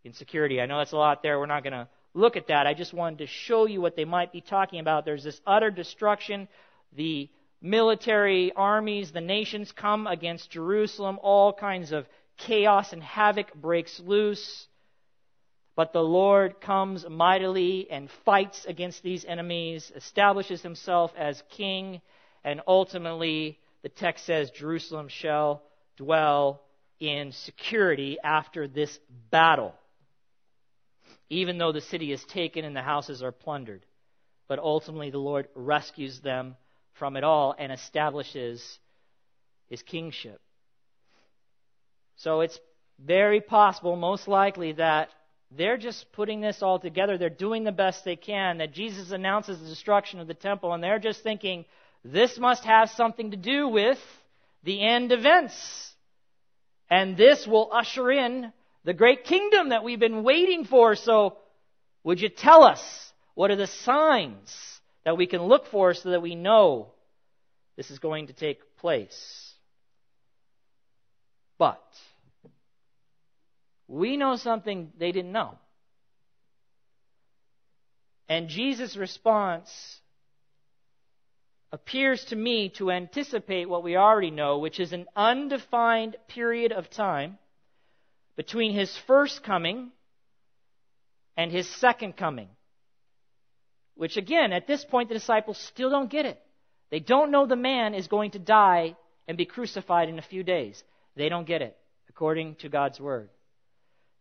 [0.03, 0.61] In security.
[0.61, 1.39] I know that's a lot there.
[1.39, 2.67] We're not going to look at that.
[2.67, 5.05] I just wanted to show you what they might be talking about.
[5.05, 6.47] There's this utter destruction.
[6.93, 7.29] The
[7.61, 12.07] military armies, the nations come against Jerusalem, all kinds of
[12.37, 14.67] chaos and havoc breaks loose.
[15.75, 22.01] But the Lord comes mightily and fights against these enemies, establishes himself as king,
[22.45, 25.63] and ultimately, the text says, Jerusalem shall
[25.97, 26.61] dwell
[27.09, 28.97] in security after this
[29.31, 29.73] battle.
[31.29, 33.85] Even though the city is taken and the houses are plundered.
[34.47, 36.55] But ultimately, the Lord rescues them
[36.93, 38.79] from it all and establishes
[39.67, 40.39] his kingship.
[42.17, 42.59] So it's
[43.03, 45.09] very possible, most likely, that
[45.51, 47.17] they're just putting this all together.
[47.17, 48.59] They're doing the best they can.
[48.59, 51.65] That Jesus announces the destruction of the temple, and they're just thinking,
[52.03, 53.97] this must have something to do with
[54.63, 55.94] the end events.
[56.89, 58.51] And this will usher in
[58.83, 60.95] the great kingdom that we've been waiting for.
[60.95, 61.37] So,
[62.03, 66.21] would you tell us what are the signs that we can look for so that
[66.21, 66.91] we know
[67.75, 69.53] this is going to take place?
[71.57, 71.81] But
[73.87, 75.57] we know something they didn't know.
[78.27, 79.99] And Jesus' response
[81.75, 86.89] appears to me to anticipate what we already know, which is an undefined period of
[86.89, 87.37] time
[88.37, 89.91] between his first coming
[91.35, 92.47] and his second coming.
[93.95, 96.41] Which again, at this point, the disciples still don't get it.
[96.91, 98.95] They don't know the man is going to die
[99.27, 100.81] and be crucified in a few days.
[101.17, 101.75] They don't get it,
[102.07, 103.29] according to God's Word.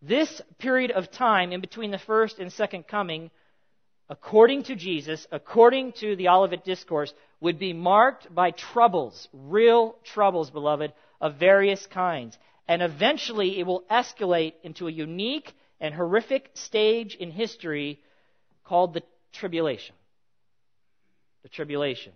[0.03, 3.31] This period of time in between the first and second coming
[4.09, 7.13] according to Jesus, according to the Olivet Discourse,
[7.45, 12.39] would be marked by troubles, real troubles, beloved, of various kinds.
[12.67, 18.01] And eventually it will escalate into a unique and horrific stage in history
[18.65, 19.03] called the
[19.35, 19.95] tribulation.
[21.43, 22.13] The tribulation.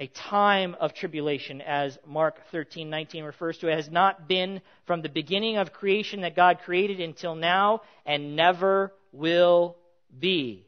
[0.00, 5.02] A time of tribulation, as Mark 13, 19 refers to it, has not been from
[5.02, 9.76] the beginning of creation that God created until now and never will
[10.18, 10.64] be.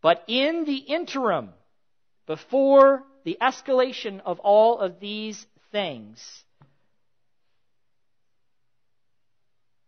[0.00, 1.50] But in the interim,
[2.28, 6.44] before the escalation of all of these things,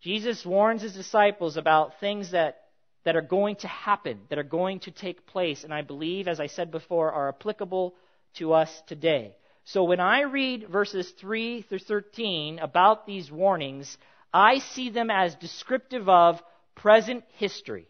[0.00, 2.62] Jesus warns his disciples about things that,
[3.04, 6.40] that are going to happen, that are going to take place, and I believe, as
[6.40, 7.94] I said before, are applicable
[8.38, 9.34] to us today.
[9.64, 13.98] So when I read verses 3 through 13 about these warnings,
[14.32, 16.42] I see them as descriptive of
[16.74, 17.86] present history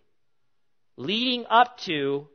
[0.97, 2.27] leading up to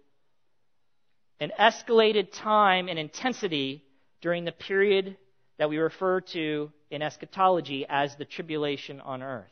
[1.39, 3.83] an escalated time and intensity
[4.21, 5.17] during the period
[5.57, 9.45] that we refer to in eschatology as the tribulation on earth.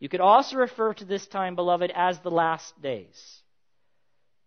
[0.00, 3.40] You could also refer to this time, beloved, as the last days.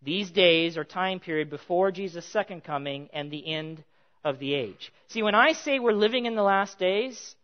[0.01, 3.83] These days are time period before Jesus' second coming and the end
[4.23, 4.91] of the age.
[5.07, 7.35] See, when I say we're living in the last days,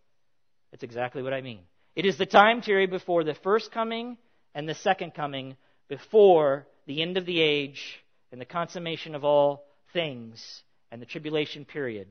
[0.71, 1.61] that's exactly what I mean.
[1.95, 4.17] It is the time period before the first coming
[4.53, 5.55] and the second coming,
[5.87, 8.00] before the end of the age
[8.31, 12.07] and the consummation of all things and the tribulation period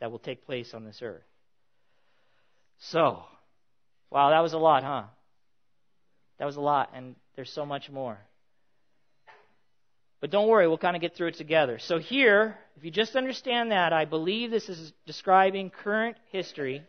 [0.00, 1.24] that will take place on this earth.
[2.78, 3.22] So,
[4.10, 5.04] wow, that was a lot, huh?
[6.38, 8.18] That was a lot, and there's so much more.
[10.20, 11.78] But don't worry, we'll kind of get through it together.
[11.78, 16.82] So, here, if you just understand that, I believe this is describing current history.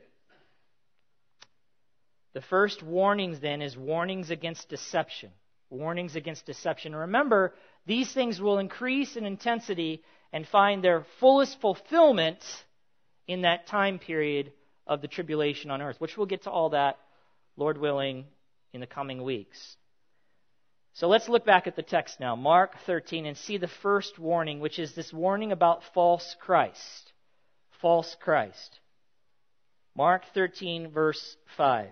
[2.33, 5.31] The first warnings then is warnings against deception.
[5.69, 6.95] Warnings against deception.
[6.95, 7.53] remember,
[7.87, 12.43] these things will increase in intensity and find their fullest fulfillment
[13.27, 14.51] in that time period
[14.85, 16.97] of the tribulation on earth, which we'll get to all that,
[17.55, 18.25] Lord willing,
[18.73, 19.77] in the coming weeks.
[20.93, 24.59] So let's look back at the text now, Mark 13, and see the first warning,
[24.59, 27.13] which is this warning about false Christ.
[27.81, 28.79] False Christ.
[29.95, 31.87] Mark 13, verse 5.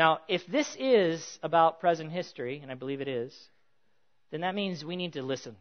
[0.00, 3.38] Now, if this is about present history, and I believe it is,
[4.30, 5.56] then that means we need to listen.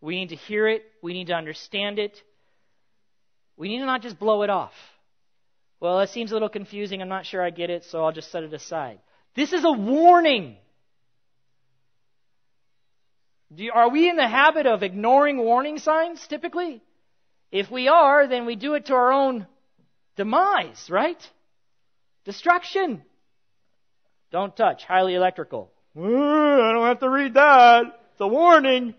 [0.00, 0.82] We need to hear it.
[1.00, 2.20] We need to understand it.
[3.56, 4.72] We need to not just blow it off.
[5.78, 7.00] Well, it seems a little confusing.
[7.00, 8.98] I'm not sure I get it, so I'll just set it aside.
[9.36, 10.56] This is a warning.
[13.54, 16.82] You, are we in the habit of ignoring warning signs typically?
[17.52, 19.46] If we are, then we do it to our own
[20.16, 21.30] demise, right?
[22.24, 23.04] Destruction.
[24.30, 24.84] Don't touch.
[24.84, 25.70] Highly electrical.
[25.96, 27.82] I don't have to read that.
[28.12, 28.94] It's a warning.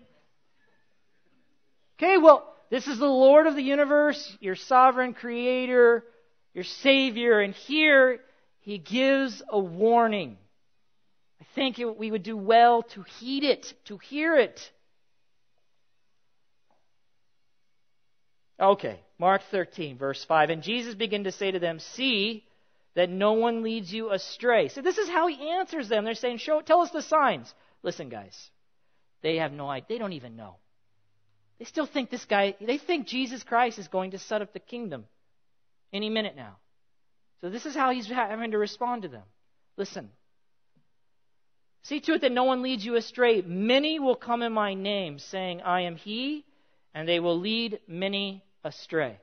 [1.98, 6.04] Okay, well, this is the Lord of the universe, your sovereign creator,
[6.54, 8.20] your Savior, and here
[8.60, 10.36] he gives a warning.
[11.40, 14.60] I think it, we would do well to heed it, to hear it.
[18.60, 20.50] Okay, Mark 13, verse 5.
[20.50, 22.44] And Jesus began to say to them, See,
[22.94, 24.68] that no one leads you astray.
[24.68, 26.04] So this is how he answers them.
[26.04, 27.52] They're saying, Show, tell us the signs.
[27.82, 28.50] Listen, guys,
[29.22, 29.86] they have no idea.
[29.88, 30.56] They don't even know.
[31.58, 34.58] They still think this guy, they think Jesus Christ is going to set up the
[34.58, 35.06] kingdom
[35.92, 36.56] any minute now.
[37.40, 39.24] So this is how he's having to respond to them.
[39.76, 40.10] Listen.
[41.82, 43.42] See to it that no one leads you astray.
[43.42, 46.44] Many will come in my name, saying, I am he,
[46.94, 49.18] and they will lead many astray.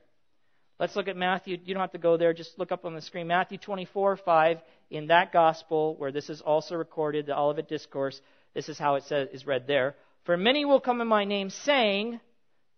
[0.80, 1.58] Let's look at Matthew.
[1.62, 2.32] You don't have to go there.
[2.32, 3.26] Just look up on the screen.
[3.26, 4.58] Matthew 24, 5.
[4.90, 8.18] In that gospel, where this is also recorded, the Olivet Discourse,
[8.54, 9.94] this is how it says, is read there.
[10.24, 12.18] For many will come in my name saying,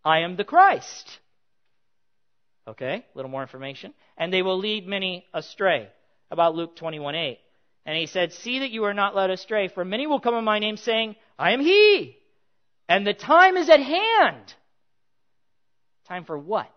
[0.04, 1.20] I am the Christ.
[2.66, 3.94] Okay, a little more information.
[4.18, 5.88] And they will lead many astray.
[6.28, 7.38] About Luke 21, 8.
[7.86, 10.44] And he said, See that you are not led astray, for many will come in
[10.44, 12.16] my name saying, I am he.
[12.88, 14.54] And the time is at hand.
[16.08, 16.72] Time for what?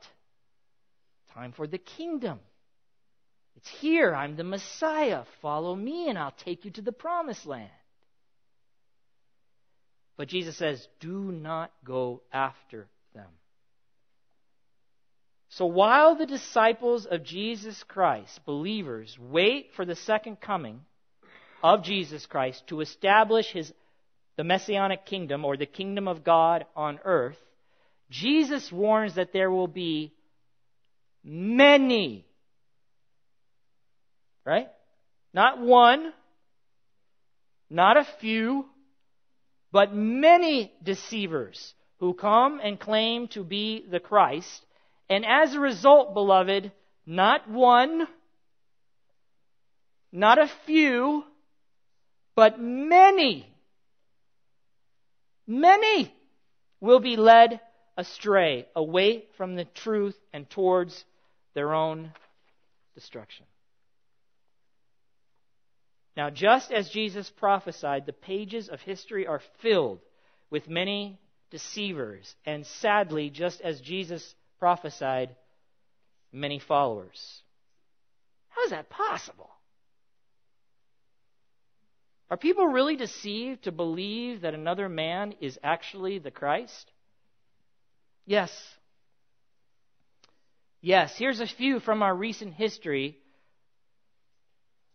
[1.35, 2.39] Time for the kingdom.
[3.57, 4.15] It's here.
[4.15, 5.23] I'm the Messiah.
[5.41, 7.69] Follow me, and I'll take you to the promised land.
[10.17, 13.27] But Jesus says, do not go after them.
[15.49, 20.81] So while the disciples of Jesus Christ, believers, wait for the second coming
[21.61, 23.71] of Jesus Christ to establish his,
[24.37, 27.37] the messianic kingdom or the kingdom of God on earth,
[28.09, 30.13] Jesus warns that there will be
[31.25, 32.25] many
[34.45, 34.69] Right?
[35.33, 36.13] Not one,
[37.69, 38.65] not a few,
[39.71, 44.65] but many deceivers who come and claim to be the Christ.
[45.09, 46.71] And as a result, beloved,
[47.07, 48.07] not one,
[50.11, 51.23] not a few,
[52.35, 53.47] but many,
[55.47, 56.13] many
[56.79, 57.59] will be led
[57.97, 61.03] astray, away from the truth and towards
[61.55, 62.11] their own
[62.93, 63.45] destruction.
[66.15, 69.99] Now, just as Jesus prophesied, the pages of history are filled
[70.49, 75.35] with many deceivers, and sadly, just as Jesus prophesied,
[76.31, 77.41] many followers.
[78.49, 79.49] How is that possible?
[82.29, 86.91] Are people really deceived to believe that another man is actually the Christ?
[88.25, 88.51] Yes.
[90.81, 93.17] Yes, here's a few from our recent history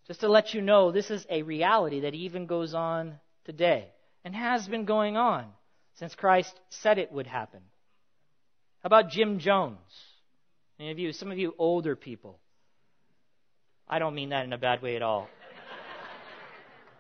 [0.07, 3.89] just to let you know this is a reality that even goes on today
[4.25, 5.47] and has been going on
[5.95, 7.61] since Christ said it would happen.
[8.83, 9.79] How about Jim Jones?
[10.79, 12.41] Any of you, some of you older people.
[13.87, 15.29] I don't mean that in a bad way at all.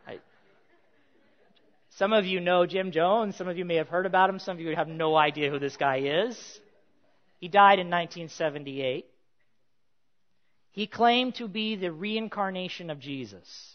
[0.06, 0.18] I,
[1.90, 3.36] some of you know Jim Jones.
[3.36, 4.38] Some of you may have heard about him.
[4.38, 6.60] Some of you have no idea who this guy is.
[7.40, 9.06] He died in 1978.
[10.72, 13.74] He claimed to be the reincarnation of Jesus.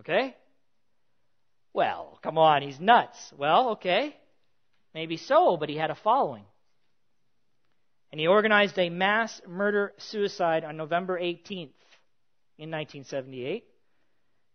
[0.00, 0.36] Okay?
[1.74, 3.32] Well, come on, he's nuts.
[3.36, 4.16] Well, okay.
[4.94, 6.44] Maybe so, but he had a following.
[8.12, 11.72] And he organized a mass murder suicide on November 18th
[12.58, 13.64] in 1978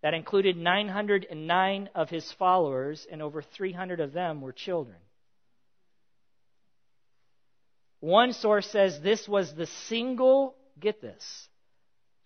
[0.01, 4.97] that included 909 of his followers, and over 300 of them were children.
[7.99, 11.47] One source says this was the single, get this,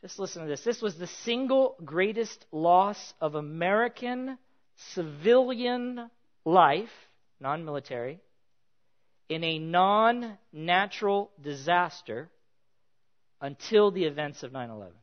[0.01, 0.63] just listen to this.
[0.63, 4.37] This was the single greatest loss of American
[4.93, 6.09] civilian
[6.43, 6.89] life,
[7.39, 8.19] non military,
[9.29, 12.29] in a non natural disaster
[13.39, 14.93] until the events of 9 11.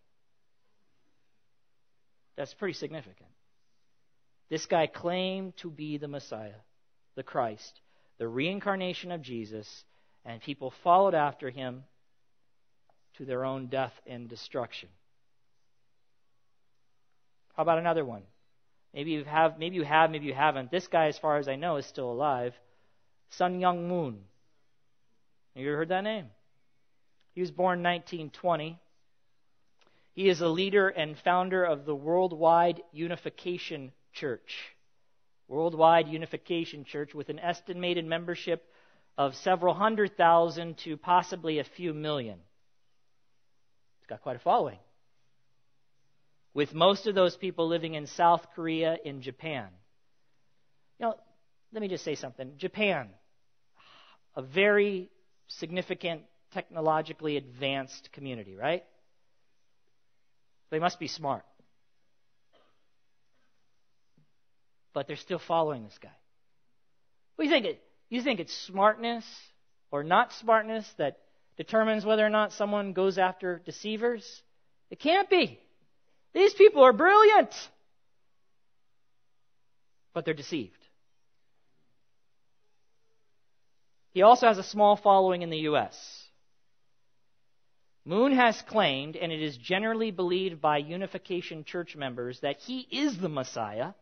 [2.37, 3.31] That's pretty significant.
[4.49, 6.61] This guy claimed to be the Messiah,
[7.15, 7.81] the Christ,
[8.19, 9.85] the reincarnation of Jesus,
[10.29, 11.85] and people followed after him
[13.17, 14.91] to their own death and destruction.
[17.57, 18.23] How about another one?
[18.93, 20.71] Maybe you have, maybe you have, maybe you haven't.
[20.71, 22.55] This guy, as far as I know, is still alive.
[23.31, 24.19] Sun Myung Moon.
[25.55, 26.27] You ever heard that name?
[27.35, 28.79] He was born 1920.
[30.13, 34.77] He is a leader and founder of the Worldwide Unification Church.
[35.49, 38.71] Worldwide Unification Church with an estimated membership
[39.19, 42.39] of several hundred thousand to possibly a few million.
[43.99, 44.79] He's got quite a following.
[46.55, 49.67] With most of those people living in South Korea, in Japan.
[51.01, 51.15] You know,
[51.73, 52.53] let me just say something.
[52.59, 53.09] Japan,
[54.37, 55.11] a very
[55.49, 56.23] significant,
[56.55, 58.85] technologically advanced community, right?
[60.71, 61.45] They must be smart.
[64.93, 66.09] But they're still following this guy.
[67.35, 67.79] What do you think?
[68.11, 69.25] You think it's smartness
[69.91, 71.19] or not smartness that
[71.57, 74.43] determines whether or not someone goes after deceivers?
[74.91, 75.59] It can't be.
[76.33, 77.51] These people are brilliant,
[80.15, 80.79] but they're deceived.
[84.13, 86.25] He also has a small following in the U.S.
[88.05, 93.19] Moon has claimed, and it is generally believed by Unification Church members, that he is
[93.19, 93.93] the Messiah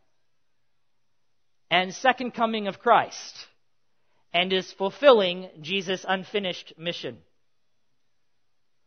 [1.70, 3.46] and second coming of Christ
[4.32, 7.18] and is fulfilling Jesus' unfinished mission.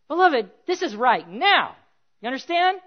[0.07, 1.75] Beloved, this is right now.
[2.21, 2.79] You understand?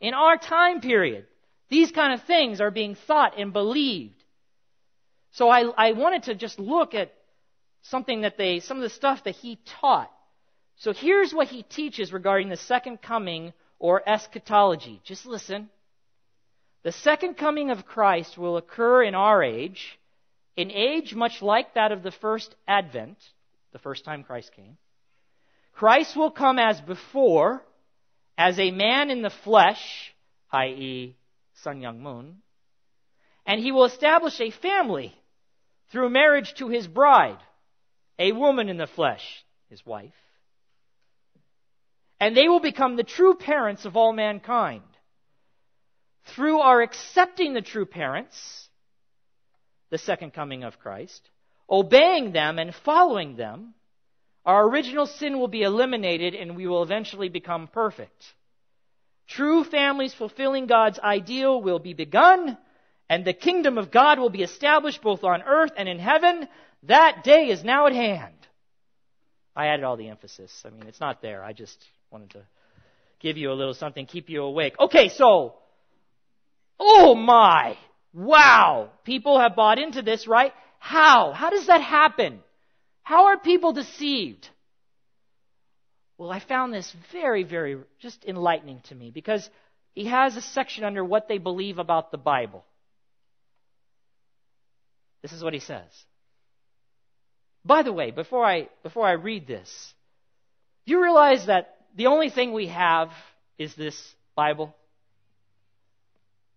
[0.00, 1.26] In our time period,
[1.68, 4.22] these kind of things are being thought and believed.
[5.32, 7.12] So I, I wanted to just look at
[7.82, 10.10] something that they, some of the stuff that he taught.
[10.76, 15.00] So here's what he teaches regarding the second coming or eschatology.
[15.04, 15.70] Just listen.
[16.82, 19.98] The second coming of Christ will occur in our age
[20.56, 23.18] in age much like that of the first advent,
[23.72, 24.76] the first time Christ came,
[25.72, 27.64] Christ will come as before,
[28.36, 30.14] as a man in the flesh,
[30.52, 31.16] i.e.,
[31.62, 32.36] Sun Myung Moon,
[33.46, 35.14] and he will establish a family
[35.90, 37.38] through marriage to his bride,
[38.18, 40.12] a woman in the flesh, his wife.
[42.20, 44.82] And they will become the true parents of all mankind.
[46.34, 48.68] Through our accepting the true parents,
[49.92, 51.20] the second coming of Christ,
[51.68, 53.74] obeying them and following them,
[54.44, 58.24] our original sin will be eliminated and we will eventually become perfect.
[59.28, 62.56] True families fulfilling God's ideal will be begun,
[63.10, 66.48] and the kingdom of God will be established both on earth and in heaven.
[66.84, 68.34] That day is now at hand.
[69.54, 70.62] I added all the emphasis.
[70.64, 71.44] I mean, it's not there.
[71.44, 71.76] I just
[72.10, 72.42] wanted to
[73.20, 74.74] give you a little something, keep you awake.
[74.80, 75.56] Okay, so,
[76.80, 77.76] oh my,
[78.12, 80.52] wow, people have bought into this, right?
[80.78, 81.32] How?
[81.32, 82.40] How does that happen?
[83.02, 84.48] How are people deceived?
[86.18, 89.48] Well, I found this very, very just enlightening to me because
[89.94, 92.64] he has a section under what they believe about the Bible.
[95.22, 95.88] This is what he says.
[97.64, 99.94] By the way, before I, before I read this,
[100.84, 103.10] you realize that the only thing we have
[103.58, 104.74] is this Bible?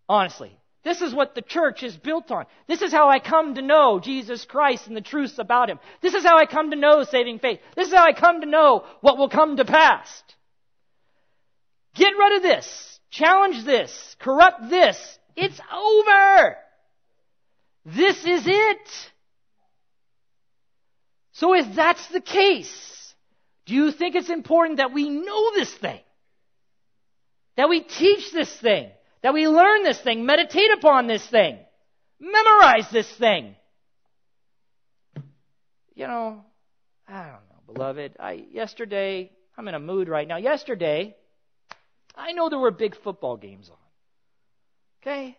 [0.09, 0.57] Honestly.
[0.85, 2.45] This is what the church is built on.
[2.67, 5.79] This is how I come to know Jesus Christ and the truths about Him.
[6.01, 7.59] This is how I come to know saving faith.
[7.75, 10.23] This is how I come to know what will come to pass.
[11.95, 12.99] Get rid of this.
[13.09, 14.15] Challenge this.
[14.19, 15.17] Corrupt this.
[15.35, 16.55] It's over.
[17.85, 18.89] This is it.
[21.31, 23.15] So if that's the case,
[23.65, 25.99] do you think it's important that we know this thing?
[27.57, 28.91] That we teach this thing?
[29.25, 30.23] That we learn this thing?
[30.27, 31.57] Meditate upon this thing?
[32.19, 33.55] Memorize this thing?
[35.95, 36.45] You know,
[37.07, 38.17] I don't know, beloved.
[38.19, 40.37] I, yesterday, I'm in a mood right now.
[40.37, 41.15] Yesterday,
[42.13, 43.77] I know there were big football games on.
[45.01, 45.35] Okay?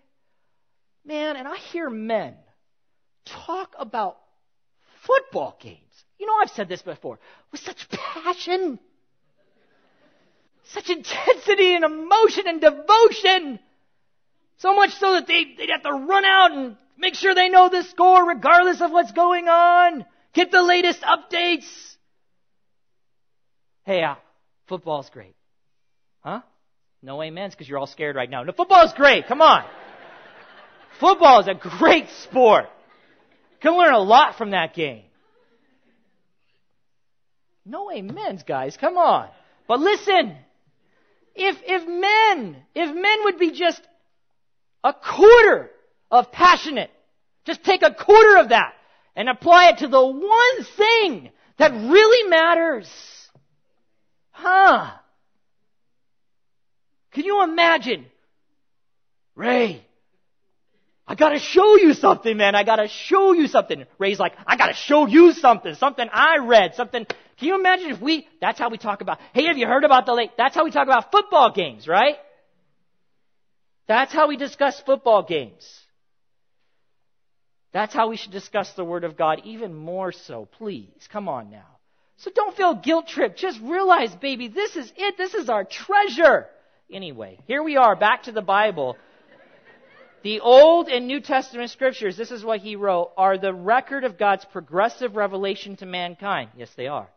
[1.04, 2.34] Man, and I hear men
[3.24, 4.16] talk about
[5.04, 5.78] football games.
[6.18, 7.20] You know, I've said this before,
[7.52, 8.80] with such passion,
[10.64, 13.60] such intensity and emotion and devotion.
[14.58, 17.68] So much so that they, they'd have to run out and make sure they know
[17.68, 20.04] the score regardless of what's going on.
[20.32, 21.66] Get the latest updates.
[23.84, 24.16] Hey, uh,
[24.68, 25.34] football's great.
[26.20, 26.40] Huh?
[27.02, 28.42] No amens because you're all scared right now.
[28.42, 29.26] No, football's great.
[29.28, 29.64] Come on.
[30.98, 32.66] Football is a great sport.
[33.60, 35.02] Can learn a lot from that game.
[37.64, 38.76] No amens, guys.
[38.76, 39.28] Come on.
[39.68, 40.36] But listen.
[41.34, 43.82] If, if men, if men would be just
[44.82, 45.70] a quarter
[46.10, 46.90] of passionate,
[47.44, 48.74] just take a quarter of that
[49.14, 52.90] and apply it to the one thing that really matters.
[54.30, 54.90] Huh.
[57.12, 58.06] Can you imagine?
[59.34, 59.86] Ray,
[61.06, 62.54] I gotta show you something, man.
[62.54, 63.84] I gotta show you something.
[63.98, 65.74] Ray's like, I gotta show you something.
[65.74, 66.74] Something I read.
[66.74, 67.06] Something.
[67.38, 70.06] Can you imagine if we, that's how we talk about, hey, have you heard about
[70.06, 72.16] the late, That's how we talk about football games, right?
[73.88, 75.64] That's how we discuss football games.
[77.72, 81.08] That's how we should discuss the Word of God even more so, please.
[81.12, 81.76] Come on now.
[82.18, 83.38] So don't feel guilt tripped.
[83.38, 85.16] Just realize, baby, this is it.
[85.18, 86.46] This is our treasure.
[86.90, 88.96] Anyway, here we are, back to the Bible.
[90.22, 94.18] The Old and New Testament scriptures, this is what he wrote, are the record of
[94.18, 96.50] God's progressive revelation to mankind.
[96.56, 97.08] Yes, they are.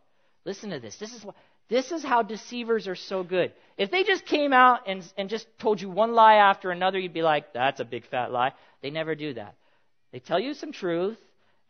[0.45, 0.97] Listen to this.
[0.97, 1.35] This is what,
[1.69, 3.51] this is how deceivers are so good.
[3.77, 7.13] If they just came out and, and just told you one lie after another, you'd
[7.13, 8.53] be like, that's a big fat lie.
[8.81, 9.55] They never do that.
[10.11, 11.19] They tell you some truth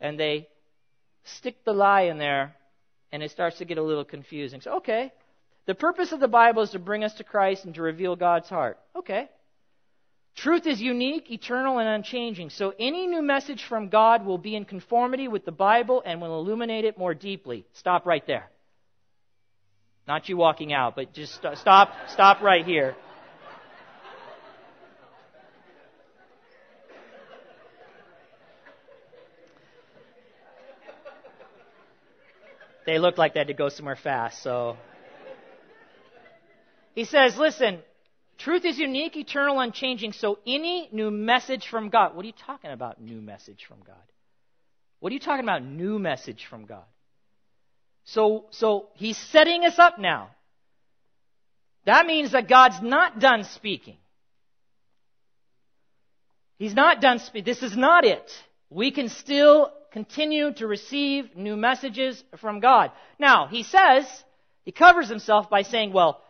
[0.00, 0.48] and they
[1.24, 2.56] stick the lie in there
[3.12, 4.60] and it starts to get a little confusing.
[4.60, 5.12] So, okay.
[5.66, 8.48] The purpose of the Bible is to bring us to Christ and to reveal God's
[8.48, 8.78] heart.
[8.96, 9.28] Okay.
[10.34, 12.50] Truth is unique, eternal, and unchanging.
[12.50, 16.40] So any new message from God will be in conformity with the Bible and will
[16.40, 17.66] illuminate it more deeply.
[17.74, 18.48] Stop right there.
[20.10, 22.96] Not you walking out, but just stop, stop right here.
[32.86, 34.76] They look like they had to go somewhere fast, so.
[36.96, 37.78] He says, listen,
[38.38, 40.12] Truth is unique, eternal, unchanging.
[40.12, 42.16] So any new message from God.
[42.16, 43.94] What are you talking about, new message from God?
[44.98, 46.82] What are you talking about, new message from God?
[48.04, 50.30] So, so he's setting us up now.
[51.86, 53.96] That means that God's not done speaking.
[56.58, 57.44] He's not done speaking.
[57.44, 58.30] This is not it.
[58.68, 62.92] We can still continue to receive new messages from God.
[63.18, 64.06] Now, he says,
[64.64, 66.20] he covers himself by saying, well,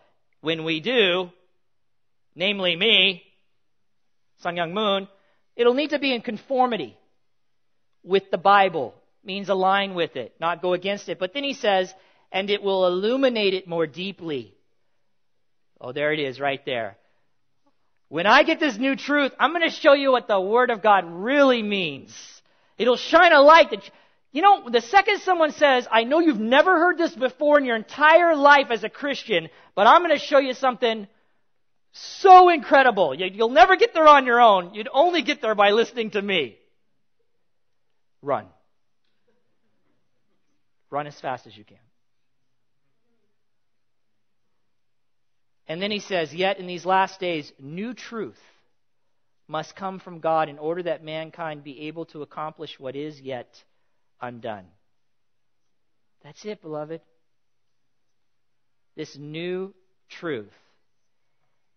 [0.41, 1.31] when we do,
[2.35, 3.23] namely me,
[4.39, 5.09] Sun Myung Moon,
[5.57, 6.97] it'll need to be in conformity
[8.03, 8.95] with the Bible.
[9.23, 11.19] Means align with it, not go against it.
[11.19, 11.93] But then he says,
[12.33, 14.55] and it will illuminate it more deeply.
[15.81, 16.97] Oh, there it is right there.
[18.09, 20.83] When I get this new truth, I'm going to show you what the Word of
[20.83, 22.17] God really means.
[22.79, 23.89] It'll shine a light that,
[24.33, 27.77] you know, the second someone says, I know you've never heard this before in your
[27.77, 31.07] entire life as a Christian, but I'm going to show you something
[31.93, 33.15] So incredible.
[33.15, 34.75] You'll never get there on your own.
[34.75, 36.57] You'd only get there by listening to me.
[38.23, 38.47] Run.
[40.91, 41.79] Run as fast as you can.
[45.69, 48.41] And then he says, Yet in these last days, new truth
[49.47, 53.63] must come from God in order that mankind be able to accomplish what is yet
[54.21, 54.67] undone.
[56.25, 57.01] That's it, beloved.
[58.97, 59.73] This new
[60.09, 60.53] truth.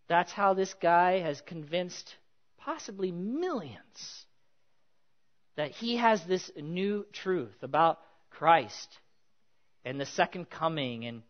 [0.08, 2.16] That's how this guy has convinced
[2.58, 4.26] possibly millions
[5.56, 8.00] that he has this new truth about
[8.32, 9.00] Christ
[9.86, 11.24] and the second coming and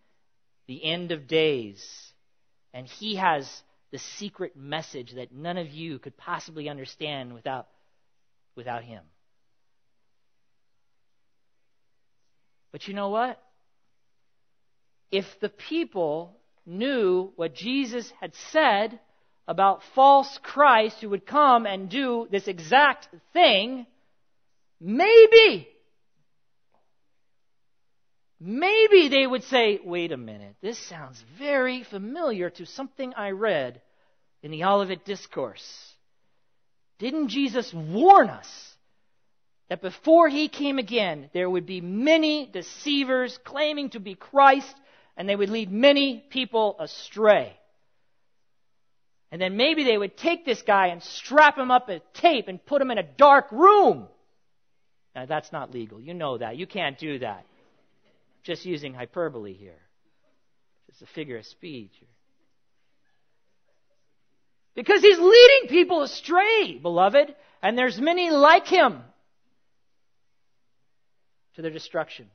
[0.67, 2.13] the end of days
[2.73, 3.47] and he has
[3.91, 7.67] the secret message that none of you could possibly understand without,
[8.55, 9.03] without him.
[12.71, 13.39] But you know what?
[15.11, 16.35] If the people
[16.65, 18.99] knew what Jesus had said
[19.47, 23.85] about false Christ who would come and do this exact thing,
[24.81, 25.67] maybe
[28.43, 33.81] maybe they would say, wait a minute, this sounds very familiar to something I read
[34.41, 35.93] in the Olivet Discourse.
[36.99, 38.75] Didn't Jesus warn us
[39.69, 44.75] that before he came again, there would be many deceivers claiming to be Christ,
[45.15, 47.57] and they would lead many people astray?
[49.31, 52.63] And then maybe they would take this guy and strap him up a tape and
[52.63, 54.07] put him in a dark room.
[55.15, 56.01] Now, that's not legal.
[56.01, 56.57] You know that.
[56.57, 57.45] You can't do that
[58.43, 59.79] just using hyperbole here.
[60.89, 61.93] It's a figure of speech.
[64.75, 69.01] Because he's leading people astray, beloved, and there's many like him
[71.55, 72.27] to their destruction.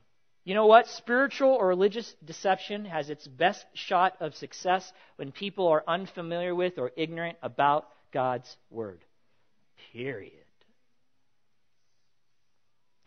[0.45, 0.87] You know what?
[0.87, 6.77] Spiritual or religious deception has its best shot of success when people are unfamiliar with
[6.79, 9.03] or ignorant about God's Word.
[9.93, 10.33] Period.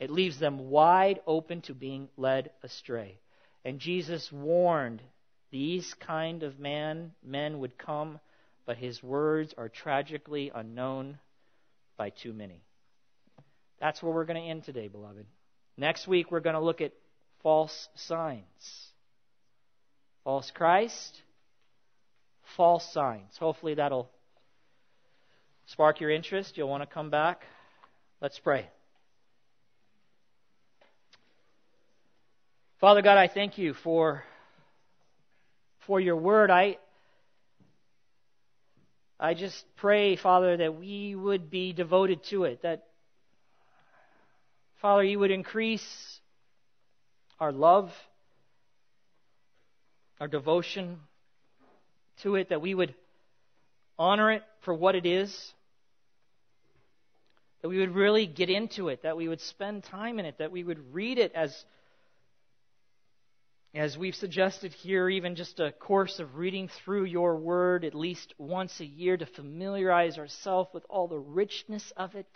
[0.03, 3.21] It leaves them wide open to being led astray.
[3.65, 5.01] And Jesus warned
[5.53, 8.19] these kind of man men would come,
[8.67, 11.21] but his words are tragically unknown
[11.97, 12.65] by too many.
[13.79, 15.25] That's where we're going to end today, beloved.
[15.77, 16.95] Next week we're going to look at
[17.45, 18.89] false signs.
[20.25, 21.23] False Christ,
[22.57, 23.37] false signs.
[23.39, 24.11] Hopefully that'll
[25.67, 26.57] spark your interest.
[26.57, 27.45] You'll want to come back.
[28.21, 28.67] Let's pray.
[32.83, 34.25] Father God, I thank you for,
[35.87, 36.51] for your word.
[36.51, 36.79] I,
[39.21, 42.83] I just pray, Father, that we would be devoted to it, that,
[44.81, 45.87] Father, you would increase
[47.39, 47.93] our love,
[50.19, 50.99] our devotion
[52.25, 52.97] to it, that we would
[53.97, 55.53] honor it for what it is,
[57.61, 60.51] that we would really get into it, that we would spend time in it, that
[60.51, 61.65] we would read it as
[63.75, 68.35] as we've suggested here, even just a course of reading through your word at least
[68.37, 72.27] once a year to familiarize ourselves with all the richness of it.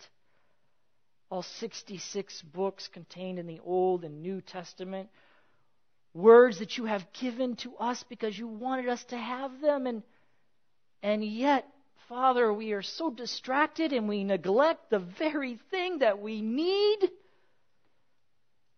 [1.29, 5.09] All 66 books contained in the Old and New Testament.
[6.15, 9.85] Words that you have given to us because you wanted us to have them.
[9.85, 10.01] And,
[11.03, 11.67] and yet,
[12.09, 17.11] Father, we are so distracted and we neglect the very thing that we need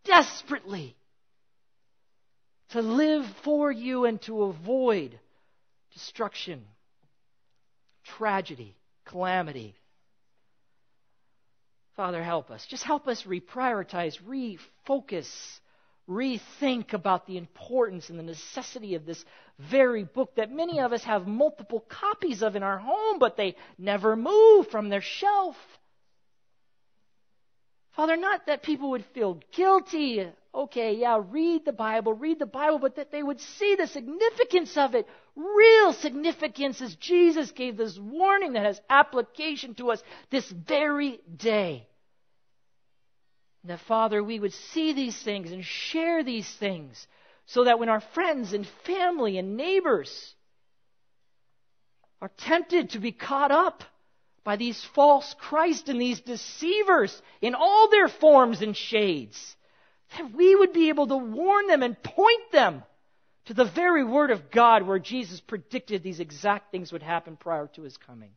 [0.03, 0.97] desperately
[2.69, 5.19] to live for you and to avoid
[5.93, 6.63] destruction,
[8.03, 9.75] tragedy, calamity.
[11.95, 12.65] Father, help us.
[12.67, 15.29] Just help us reprioritize, refocus,
[16.07, 19.23] rethink about the importance and the necessity of this
[19.57, 23.55] very book that many of us have multiple copies of in our home, but they
[23.77, 25.57] never move from their shelf.
[27.95, 32.79] Father, not that people would feel guilty okay, yeah, read the Bible, read the Bible,
[32.79, 35.07] but that they would see the significance of it.
[35.35, 41.87] Real significance as Jesus gave this warning that has application to us this very day.
[43.65, 47.07] That, Father, we would see these things and share these things
[47.45, 50.35] so that when our friends and family and neighbors
[52.21, 53.83] are tempted to be caught up
[54.43, 59.55] by these false Christ and these deceivers in all their forms and shades,
[60.17, 62.83] that we would be able to warn them and point them
[63.45, 67.67] to the very Word of God where Jesus predicted these exact things would happen prior
[67.75, 68.31] to His coming.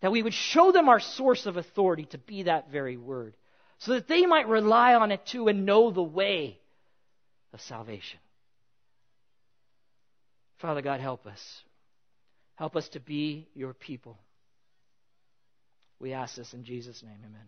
[0.00, 3.36] That we would show them our source of authority to be that very Word,
[3.78, 6.58] so that they might rely on it too and know the way
[7.52, 8.20] of salvation.
[10.58, 11.62] Father God, help us.
[12.56, 14.18] Help us to be your people.
[16.00, 17.18] We ask this in Jesus' name.
[17.24, 17.46] Amen.